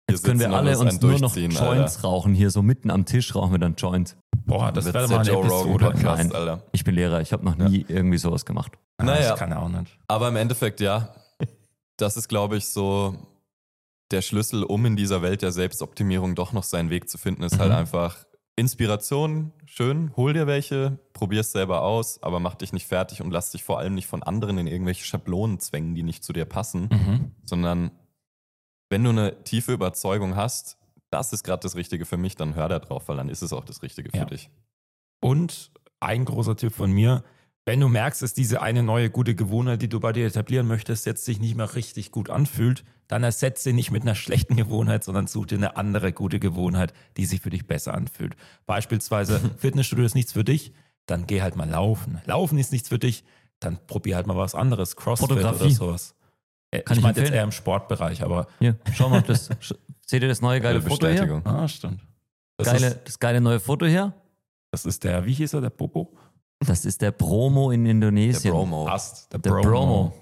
jetzt 0.09 0.23
können 0.23 0.39
wir 0.39 0.51
alle 0.53 0.77
uns 0.77 1.01
nur 1.01 1.19
noch 1.19 1.35
Joints 1.35 1.59
Alter. 1.97 2.07
rauchen. 2.07 2.33
Hier 2.33 2.49
so 2.49 2.61
mitten 2.61 2.89
am 2.89 3.05
Tisch 3.05 3.35
rauchen 3.35 3.51
wir 3.51 3.59
dann 3.59 3.75
Joints. 3.75 4.15
Boah, 4.45 4.71
das 4.71 4.85
Das 4.85 4.93
wäre 4.93 5.03
ist 5.05 5.09
mal 5.11 5.19
eine 5.19 5.29
Joe 5.29 5.47
Rogan. 5.47 5.91
Podcast, 5.93 6.23
Nein. 6.23 6.31
Alter. 6.35 6.63
Ich 6.71 6.83
bin 6.83 6.95
Lehrer, 6.95 7.21
ich 7.21 7.33
habe 7.33 7.43
noch 7.45 7.55
nie 7.55 7.85
irgendwie 7.87 8.17
sowas 8.17 8.45
gemacht. 8.45 8.73
Ah, 8.97 9.03
Naja. 9.05 9.29
Das 9.31 9.39
kann 9.39 9.51
er 9.51 9.61
auch 9.61 9.69
nicht. 9.69 9.97
Aber 10.07 10.27
im 10.29 10.35
Endeffekt, 10.35 10.79
ja, 10.79 11.13
das 11.97 12.15
ist, 12.17 12.27
glaube 12.29 12.57
ich, 12.57 12.67
so 12.67 13.15
der 14.11 14.21
Schlüssel, 14.21 14.63
um 14.63 14.85
in 14.85 14.95
dieser 14.95 15.21
Welt 15.21 15.41
der 15.41 15.51
Selbstoptimierung 15.51 16.35
doch 16.35 16.53
noch 16.53 16.63
seinen 16.63 16.89
Weg 16.89 17.09
zu 17.09 17.17
finden, 17.17 17.43
ist 17.43 17.57
halt 17.59 17.71
Mhm. 17.71 17.77
einfach 17.77 18.17
Inspiration, 18.55 19.51
schön, 19.65 20.15
hol 20.15 20.33
dir 20.33 20.45
welche, 20.45 20.99
probier's 21.13 21.51
selber 21.51 21.81
aus, 21.81 22.21
aber 22.21 22.39
mach 22.39 22.53
dich 22.55 22.71
nicht 22.71 22.85
fertig 22.85 23.21
und 23.21 23.31
lass 23.31 23.51
dich 23.51 23.63
vor 23.63 23.79
allem 23.79 23.95
nicht 23.95 24.05
von 24.05 24.21
anderen 24.21 24.59
in 24.59 24.67
irgendwelche 24.67 25.03
Schablonen 25.05 25.59
zwängen, 25.59 25.95
die 25.95 26.03
nicht 26.03 26.23
zu 26.23 26.33
dir 26.33 26.45
passen, 26.45 26.89
Mhm. 26.91 27.31
sondern 27.43 27.91
wenn 28.89 29.03
du 29.03 29.09
eine 29.09 29.43
tiefe 29.43 29.73
Überzeugung 29.73 30.35
hast, 30.35 30.77
das 31.09 31.33
ist 31.33 31.43
gerade 31.43 31.61
das 31.61 31.75
Richtige 31.75 32.05
für 32.05 32.17
mich, 32.17 32.35
dann 32.35 32.53
hör 32.53 32.69
da 32.69 32.77
drauf, 32.79 33.07
weil 33.07 33.17
dann 33.17 33.29
ist 33.29 33.41
es 33.41 33.53
auch 33.53 33.65
das 33.65 33.81
Richtige 33.81 34.11
für 34.11 34.17
Ja. 34.17 34.25
dich. 34.25 34.51
Und 35.19 35.71
ein 35.99 36.23
großer 36.25 36.55
Tipp 36.55 36.73
von 36.73 36.91
mir, 36.91 37.23
wenn 37.65 37.79
du 37.79 37.87
merkst, 37.87 38.21
dass 38.21 38.33
diese 38.33 38.61
eine 38.61 38.83
neue 38.83 39.09
gute 39.09 39.35
Gewohnheit, 39.35 39.81
die 39.81 39.87
du 39.87 39.99
bei 39.99 40.11
dir 40.11 40.27
etablieren 40.27 40.67
möchtest, 40.67 41.05
jetzt 41.05 41.23
sich 41.23 41.39
nicht 41.39 41.55
mehr 41.55 41.75
richtig 41.75 42.11
gut 42.11 42.29
anfühlt, 42.29 42.83
dann 43.07 43.23
ersetze 43.23 43.63
sie 43.63 43.73
nicht 43.73 43.91
mit 43.91 44.01
einer 44.01 44.15
schlechten 44.15 44.55
Gewohnheit, 44.55 45.03
sondern 45.03 45.27
such 45.27 45.47
dir 45.47 45.57
eine 45.57 45.77
andere 45.77 46.11
gute 46.11 46.39
Gewohnheit, 46.39 46.93
die 47.15 47.25
sich 47.25 47.41
für 47.41 47.49
dich 47.49 47.65
besser 47.65 47.93
anfühlt. 47.93 48.35
Beispielsweise 48.65 49.39
Fitnessstudio 49.57 50.05
ist 50.05 50.15
nichts 50.15 50.33
für 50.33 50.43
dich, 50.43 50.73
dann 51.05 51.25
geh 51.25 51.41
halt 51.41 51.55
mal 51.55 51.69
laufen. 51.69 52.21
Laufen 52.25 52.57
ist 52.57 52.71
nichts 52.71 52.89
für 52.89 52.99
dich, 52.99 53.23
dann 53.59 53.77
probier 53.87 54.17
halt 54.17 54.27
mal 54.27 54.37
was 54.37 54.55
anderes, 54.55 54.95
Crossfit 54.95 55.29
Fotografie. 55.29 55.63
oder 55.65 55.71
sowas. 55.71 56.15
Äh, 56.71 56.81
Kann 56.81 56.97
ich 56.97 57.03
meinte 57.03 57.21
jetzt 57.21 57.31
eher 57.31 57.43
im 57.43 57.51
Sportbereich, 57.51 58.23
aber 58.23 58.47
Hier, 58.59 58.77
schau 58.93 59.07
mal, 59.09 59.21
das, 59.21 59.49
seht 60.05 60.21
ihr 60.21 60.27
das 60.27 60.41
neue 60.41 60.59
geile 60.59 60.81
Foto 60.81 61.07
hier? 61.07 61.21
Bestätigung. 61.21 61.45
ah, 61.45 61.67
stimmt. 61.67 62.01
Das, 62.57 62.67
Geile, 62.67 62.87
ist, 62.87 62.99
das 63.05 63.19
geile 63.19 63.41
neue 63.41 63.59
Foto 63.59 63.85
hier? 63.85 64.13
das 64.71 64.85
ist 64.85 65.03
der, 65.03 65.23
wie 65.25 65.33
hieß 65.33 65.53
er, 65.53 65.61
der 65.61 65.69
Popo? 65.69 66.17
Das 66.65 66.85
ist 66.85 67.01
der 67.01 67.11
Promo 67.11 67.71
in 67.71 67.83
Der 67.83 67.91
Indonesien. 67.91 68.53
Promo. 68.53 68.87
Ast, 68.87 69.31
Der 69.33 69.39
Promo. 69.39 70.13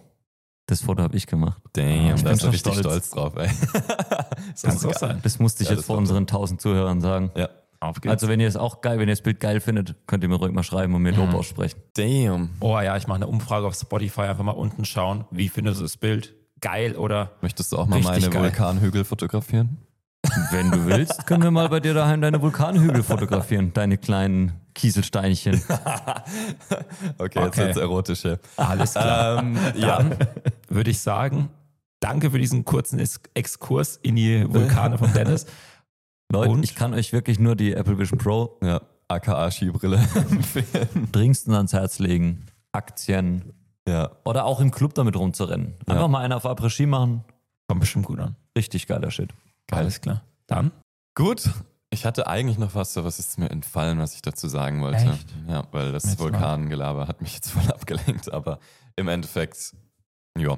Das 0.67 0.81
Foto 0.81 1.03
habe 1.03 1.17
ich 1.17 1.27
gemacht. 1.27 1.61
Damn, 1.73 2.15
Ich 2.15 2.23
da 2.23 2.29
bin 2.29 2.33
ist 2.33 2.39
er 2.39 2.39
schon 2.39 2.49
richtig 2.51 2.73
stolz. 2.73 2.79
stolz 2.79 3.09
drauf, 3.09 3.33
ey. 3.35 3.49
Das 4.61 4.81
so 4.81 4.87
geil. 4.89 4.97
sein. 4.99 5.19
Das 5.23 5.39
musste 5.39 5.63
ich 5.63 5.69
Ja, 5.69 5.73
jetzt 5.75 5.81
das 5.81 5.85
vor 5.87 5.97
unseren 5.97 6.23
1000 6.23 6.61
Zuhörern 6.61 7.01
sagen. 7.01 7.31
Ja. 7.35 7.49
Auf 7.79 7.99
geht's. 7.99 8.11
Also 8.13 8.27
wenn 8.27 8.39
ihr 8.39 8.47
es 8.47 8.55
auch 8.55 8.81
geil, 8.81 8.99
wenn 8.99 9.07
ihr 9.09 9.13
das 9.13 9.21
Bild 9.23 9.39
geil 9.39 9.59
findet, 9.59 9.95
könnt 10.07 10.23
ihr 10.23 10.29
mir 10.29 10.35
ruhig 10.35 10.51
mal 10.53 10.61
schreiben 10.63 10.93
und 10.93 11.01
mir 11.01 11.11
Lob 11.13 11.29
Mhm. 11.29 11.35
aussprechen. 11.35 11.79
Damn. 11.95 12.51
Oh 12.59 12.79
ja, 12.79 12.95
ich 12.95 13.07
mache 13.07 13.15
eine 13.17 13.27
Umfrage 13.27 13.65
auf 13.65 13.73
Spotify, 13.75 14.21
einfach 14.21 14.43
mal 14.43 14.51
unten 14.51 14.85
schauen. 14.85 15.25
Wie 15.31 15.49
findest 15.49 15.79
du 15.79 15.83
das 15.83 15.97
Bild? 15.97 16.35
Geil 16.61 16.95
oder? 16.95 17.31
Möchtest 17.41 17.71
du 17.71 17.77
auch 17.77 17.87
mal 17.87 17.99
meine 18.01 18.29
geil. 18.29 18.43
Vulkanhügel 18.43 19.03
fotografieren? 19.03 19.79
Wenn 20.51 20.69
du 20.69 20.85
willst, 20.85 21.25
können 21.25 21.41
wir 21.41 21.49
mal 21.51 21.67
bei 21.69 21.79
dir 21.79 21.95
daheim 21.95 22.21
deine 22.21 22.39
Vulkanhügel 22.41 23.01
fotografieren, 23.01 23.73
deine 23.73 23.97
kleinen 23.97 24.53
Kieselsteinchen. 24.73 25.61
Okay, 27.17 27.39
jetzt 27.39 27.47
Okay. 27.53 27.57
wird's 27.57 27.77
erotisch 27.77 28.21
hier. 28.21 28.39
Alles 28.57 28.91
klar. 28.93 29.39
Ähm, 29.39 29.57
ja, 29.75 29.97
Dann 30.03 30.17
würde 30.69 30.91
ich 30.91 30.99
sagen, 30.99 31.49
danke 31.99 32.31
für 32.31 32.39
diesen 32.39 32.65
kurzen 32.65 32.99
Ex- 32.99 33.19
Exkurs 33.33 33.97
in 34.01 34.15
die 34.15 34.45
Vulkane 34.51 34.97
von 34.97 35.11
Dennis. 35.13 35.45
Leute, 36.31 36.51
Und? 36.51 36.63
ich 36.63 36.75
kann 36.75 36.93
euch 36.93 37.11
wirklich 37.13 37.39
nur 37.39 37.55
die 37.55 37.73
Apple 37.73 37.97
Vision 37.99 38.17
Pro 38.17 38.57
ja, 38.63 38.81
aka 39.07 39.51
Skibrille 39.51 39.97
empfehlen. 40.15 41.09
dringendsten 41.11 41.53
ans 41.53 41.73
Herz 41.73 41.99
legen. 41.99 42.45
Aktien 42.71 43.53
Ja, 43.87 44.11
oder 44.23 44.45
auch 44.45 44.59
im 44.61 44.71
Club 44.71 44.93
damit 44.93 45.15
rumzurennen. 45.17 45.73
Einfach 45.85 46.01
Ja. 46.03 46.07
mal 46.07 46.19
einen 46.19 46.33
auf 46.33 46.45
Après-Ski 46.45 46.85
machen. 46.85 47.23
Kommt 47.67 47.81
bestimmt 47.81 48.05
gut 48.05 48.19
an. 48.19 48.35
Richtig 48.57 48.87
geiler 48.87 49.11
Shit. 49.11 49.33
Alles 49.71 49.99
klar. 50.01 50.21
Dann? 50.47 50.71
gut. 51.15 51.49
Ich 51.93 52.05
hatte 52.05 52.27
eigentlich 52.27 52.57
noch 52.57 52.73
was, 52.73 52.95
aber 52.97 53.07
was 53.07 53.19
ist 53.19 53.37
mir 53.37 53.49
entfallen, 53.49 53.99
was 53.99 54.15
ich 54.15 54.21
dazu 54.21 54.47
sagen 54.47 54.81
wollte. 54.81 55.03
Echt? 55.03 55.27
Ja, 55.47 55.67
weil 55.71 55.91
das. 55.91 56.17
Vulkangelaber 56.17 57.07
hat 57.07 57.21
mich 57.21 57.33
jetzt 57.33 57.51
voll 57.51 57.63
abgelenkt, 57.71 58.31
aber 58.31 58.59
im 58.95 59.07
Endeffekt, 59.09 59.75
ja. 60.37 60.57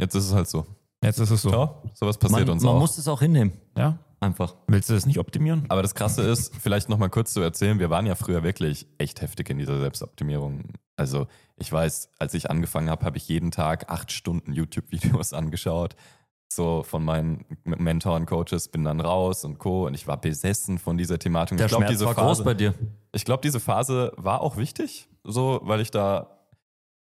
Jetzt 0.00 0.14
ist 0.14 0.24
es 0.26 0.32
halt 0.34 0.48
so. 0.48 0.66
Jetzt 1.02 1.18
ist 1.20 1.30
es 1.30 1.42
so. 1.42 1.50
Ja, 1.50 1.82
sowas 1.94 2.18
passiert 2.18 2.40
Man, 2.46 2.50
uns 2.50 2.62
man 2.64 2.74
auch. 2.74 2.80
muss 2.80 2.98
es 2.98 3.06
auch 3.06 3.20
hinnehmen. 3.20 3.52
Ja? 3.76 3.98
Einfach. 4.18 4.56
Willst 4.66 4.88
du 4.90 4.94
das 4.94 5.06
nicht 5.06 5.18
optimieren? 5.18 5.66
Aber 5.68 5.82
das 5.82 5.94
Krasse 5.94 6.22
ist, 6.22 6.54
vielleicht 6.56 6.88
noch 6.88 6.98
mal 6.98 7.08
kurz 7.10 7.32
zu 7.32 7.40
erzählen, 7.40 7.78
wir 7.78 7.90
waren 7.90 8.06
ja 8.06 8.14
früher 8.14 8.42
wirklich 8.42 8.86
echt 8.98 9.20
heftig 9.20 9.50
in 9.50 9.58
dieser 9.58 9.78
Selbstoptimierung. 9.78 10.72
Also 10.96 11.28
ich 11.56 11.70
weiß, 11.70 12.10
als 12.18 12.34
ich 12.34 12.50
angefangen 12.50 12.90
habe, 12.90 13.04
habe 13.04 13.18
ich 13.18 13.28
jeden 13.28 13.50
Tag 13.50 13.90
acht 13.90 14.10
Stunden 14.10 14.52
YouTube-Videos 14.52 15.32
angeschaut. 15.34 15.94
So 16.52 16.82
von 16.82 17.04
meinen 17.04 17.44
Mentoren, 17.64 18.24
Coaches, 18.24 18.68
bin 18.68 18.84
dann 18.84 19.00
raus 19.00 19.44
und 19.44 19.58
Co. 19.58 19.86
Und 19.86 19.94
ich 19.94 20.06
war 20.06 20.20
besessen 20.20 20.78
von 20.78 20.96
dieser 20.96 21.18
Thematik. 21.18 21.58
Der 21.58 21.66
ich 21.66 21.70
glaube, 21.70 21.86
diese 21.86 22.06
war 22.06 22.14
groß 22.14 22.38
bei 22.44 22.52
Phase, 22.52 22.56
dir. 22.56 22.74
ich 23.12 23.24
glaube, 23.24 23.42
diese 23.42 23.60
Phase 23.60 24.12
war 24.16 24.40
auch 24.40 24.56
wichtig, 24.56 25.08
so, 25.24 25.60
weil 25.64 25.80
ich 25.80 25.90
da 25.90 26.36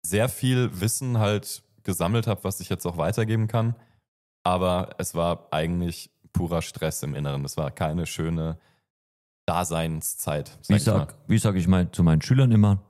sehr 0.02 0.28
viel 0.28 0.80
Wissen 0.80 1.18
halt 1.18 1.62
gesammelt 1.82 2.26
habe, 2.26 2.44
was 2.44 2.60
ich 2.60 2.68
jetzt 2.68 2.86
auch 2.86 2.96
weitergeben 2.96 3.46
kann. 3.46 3.74
Aber 4.42 4.90
es 4.98 5.14
war 5.14 5.48
eigentlich 5.50 6.10
purer 6.32 6.62
Stress 6.62 7.02
im 7.02 7.14
Inneren. 7.14 7.44
Es 7.44 7.56
war 7.56 7.70
keine 7.70 8.06
schöne 8.06 8.58
Daseinszeit. 9.46 10.58
Wie 10.68 10.74
Sag 10.74 10.76
ich 10.76 10.86
mal. 10.86 10.92
sag, 10.98 11.14
wie 11.26 11.38
sag 11.38 11.56
ich 11.56 11.68
mal 11.68 11.90
zu 11.90 12.02
meinen 12.02 12.22
Schülern 12.22 12.52
immer, 12.52 12.82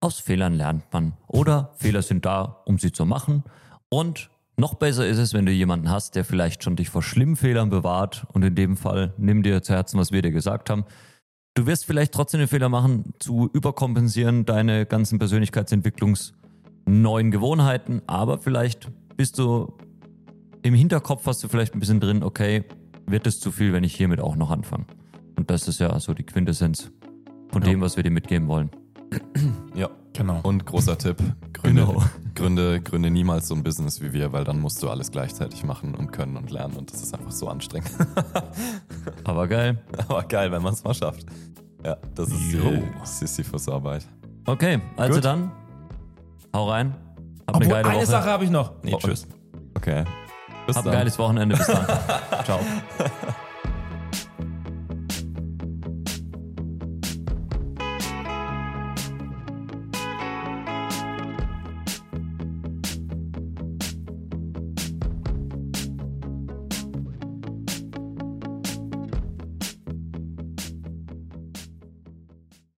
aus 0.00 0.18
Fehlern 0.18 0.54
lernt 0.54 0.92
man. 0.92 1.12
Oder 1.28 1.72
Fehler 1.76 2.02
sind 2.02 2.24
da, 2.24 2.62
um 2.64 2.78
sie 2.78 2.90
zu 2.90 3.04
machen. 3.06 3.44
Und 3.88 4.30
noch 4.60 4.74
besser 4.74 5.06
ist 5.08 5.18
es, 5.18 5.34
wenn 5.34 5.46
du 5.46 5.52
jemanden 5.52 5.90
hast, 5.90 6.14
der 6.14 6.24
vielleicht 6.24 6.62
schon 6.62 6.76
dich 6.76 6.88
vor 6.90 7.02
schlimmen 7.02 7.36
Fehlern 7.36 7.70
bewahrt. 7.70 8.26
Und 8.32 8.44
in 8.44 8.54
dem 8.54 8.76
Fall, 8.76 9.14
nimm 9.16 9.42
dir 9.42 9.62
zu 9.62 9.72
Herzen, 9.72 9.98
was 9.98 10.12
wir 10.12 10.22
dir 10.22 10.30
gesagt 10.30 10.70
haben. 10.70 10.84
Du 11.54 11.66
wirst 11.66 11.84
vielleicht 11.84 12.12
trotzdem 12.12 12.38
den 12.38 12.48
Fehler 12.48 12.68
machen, 12.68 13.12
zu 13.18 13.50
überkompensieren, 13.52 14.44
deine 14.44 14.86
ganzen 14.86 15.18
Persönlichkeitsentwicklungs- 15.18 16.32
neuen 16.86 17.30
Gewohnheiten, 17.30 18.02
aber 18.06 18.38
vielleicht 18.38 18.88
bist 19.16 19.38
du 19.38 19.76
im 20.62 20.74
Hinterkopf 20.74 21.26
hast 21.26 21.42
du 21.44 21.48
vielleicht 21.48 21.74
ein 21.74 21.80
bisschen 21.80 22.00
drin, 22.00 22.22
okay, 22.22 22.64
wird 23.06 23.26
es 23.26 23.38
zu 23.38 23.52
viel, 23.52 23.72
wenn 23.72 23.84
ich 23.84 23.94
hiermit 23.94 24.20
auch 24.20 24.34
noch 24.34 24.50
anfange. 24.50 24.86
Und 25.36 25.50
das 25.50 25.68
ist 25.68 25.78
ja 25.78 25.98
so 26.00 26.14
die 26.14 26.24
Quintessenz 26.24 26.90
von 27.50 27.62
Ja. 27.62 27.68
dem, 27.68 27.80
was 27.80 27.96
wir 27.96 28.02
dir 28.02 28.10
mitgeben 28.10 28.48
wollen. 28.48 28.70
Ja. 29.74 29.88
Genau. 30.12 30.40
Und 30.42 30.66
großer 30.66 30.98
Tipp: 30.98 31.18
Gründe, 31.52 31.86
Genau. 31.86 32.02
Gründe, 32.34 32.80
Gründe 32.80 33.10
niemals 33.10 33.48
so 33.48 33.54
ein 33.54 33.62
Business 33.62 34.00
wie 34.02 34.12
wir, 34.12 34.32
weil 34.32 34.44
dann 34.44 34.60
musst 34.60 34.82
du 34.82 34.90
alles 34.90 35.10
gleichzeitig 35.10 35.62
machen 35.64 35.94
und 35.94 36.10
können 36.12 36.36
und 36.36 36.50
lernen. 36.50 36.76
Und 36.76 36.92
das 36.92 37.00
ist 37.02 37.14
einfach 37.14 37.30
so 37.30 37.48
anstrengend. 37.48 37.90
Aber 39.24 39.46
geil. 39.46 39.78
Aber 40.08 40.24
geil, 40.24 40.50
wenn 40.50 40.62
man 40.62 40.74
es 40.74 40.82
mal 40.84 40.94
schafft. 40.94 41.24
Ja, 41.84 41.96
das 42.14 42.28
ist 42.28 42.52
die 42.52 42.82
Sisyphus-Arbeit. 43.04 44.06
Okay, 44.46 44.80
also 44.96 45.14
Gut. 45.14 45.24
dann, 45.24 45.52
hau 46.54 46.68
rein. 46.68 46.94
Hab 47.46 47.56
Obwohl, 47.56 47.62
eine 47.62 47.68
geile 47.68 47.88
eine 47.88 47.96
Woche. 47.98 48.06
Sache 48.06 48.28
habe 48.30 48.44
ich 48.44 48.50
noch. 48.50 48.72
Nee, 48.82 48.96
tschüss. 48.98 49.26
Okay. 49.74 50.04
Bis 50.66 50.76
Hab 50.76 50.82
ein 50.84 50.86
dann. 50.86 50.98
geiles 51.00 51.18
Wochenende. 51.18 51.56
Bis 51.56 51.66
dann. 51.66 51.86
Ciao. 52.44 52.60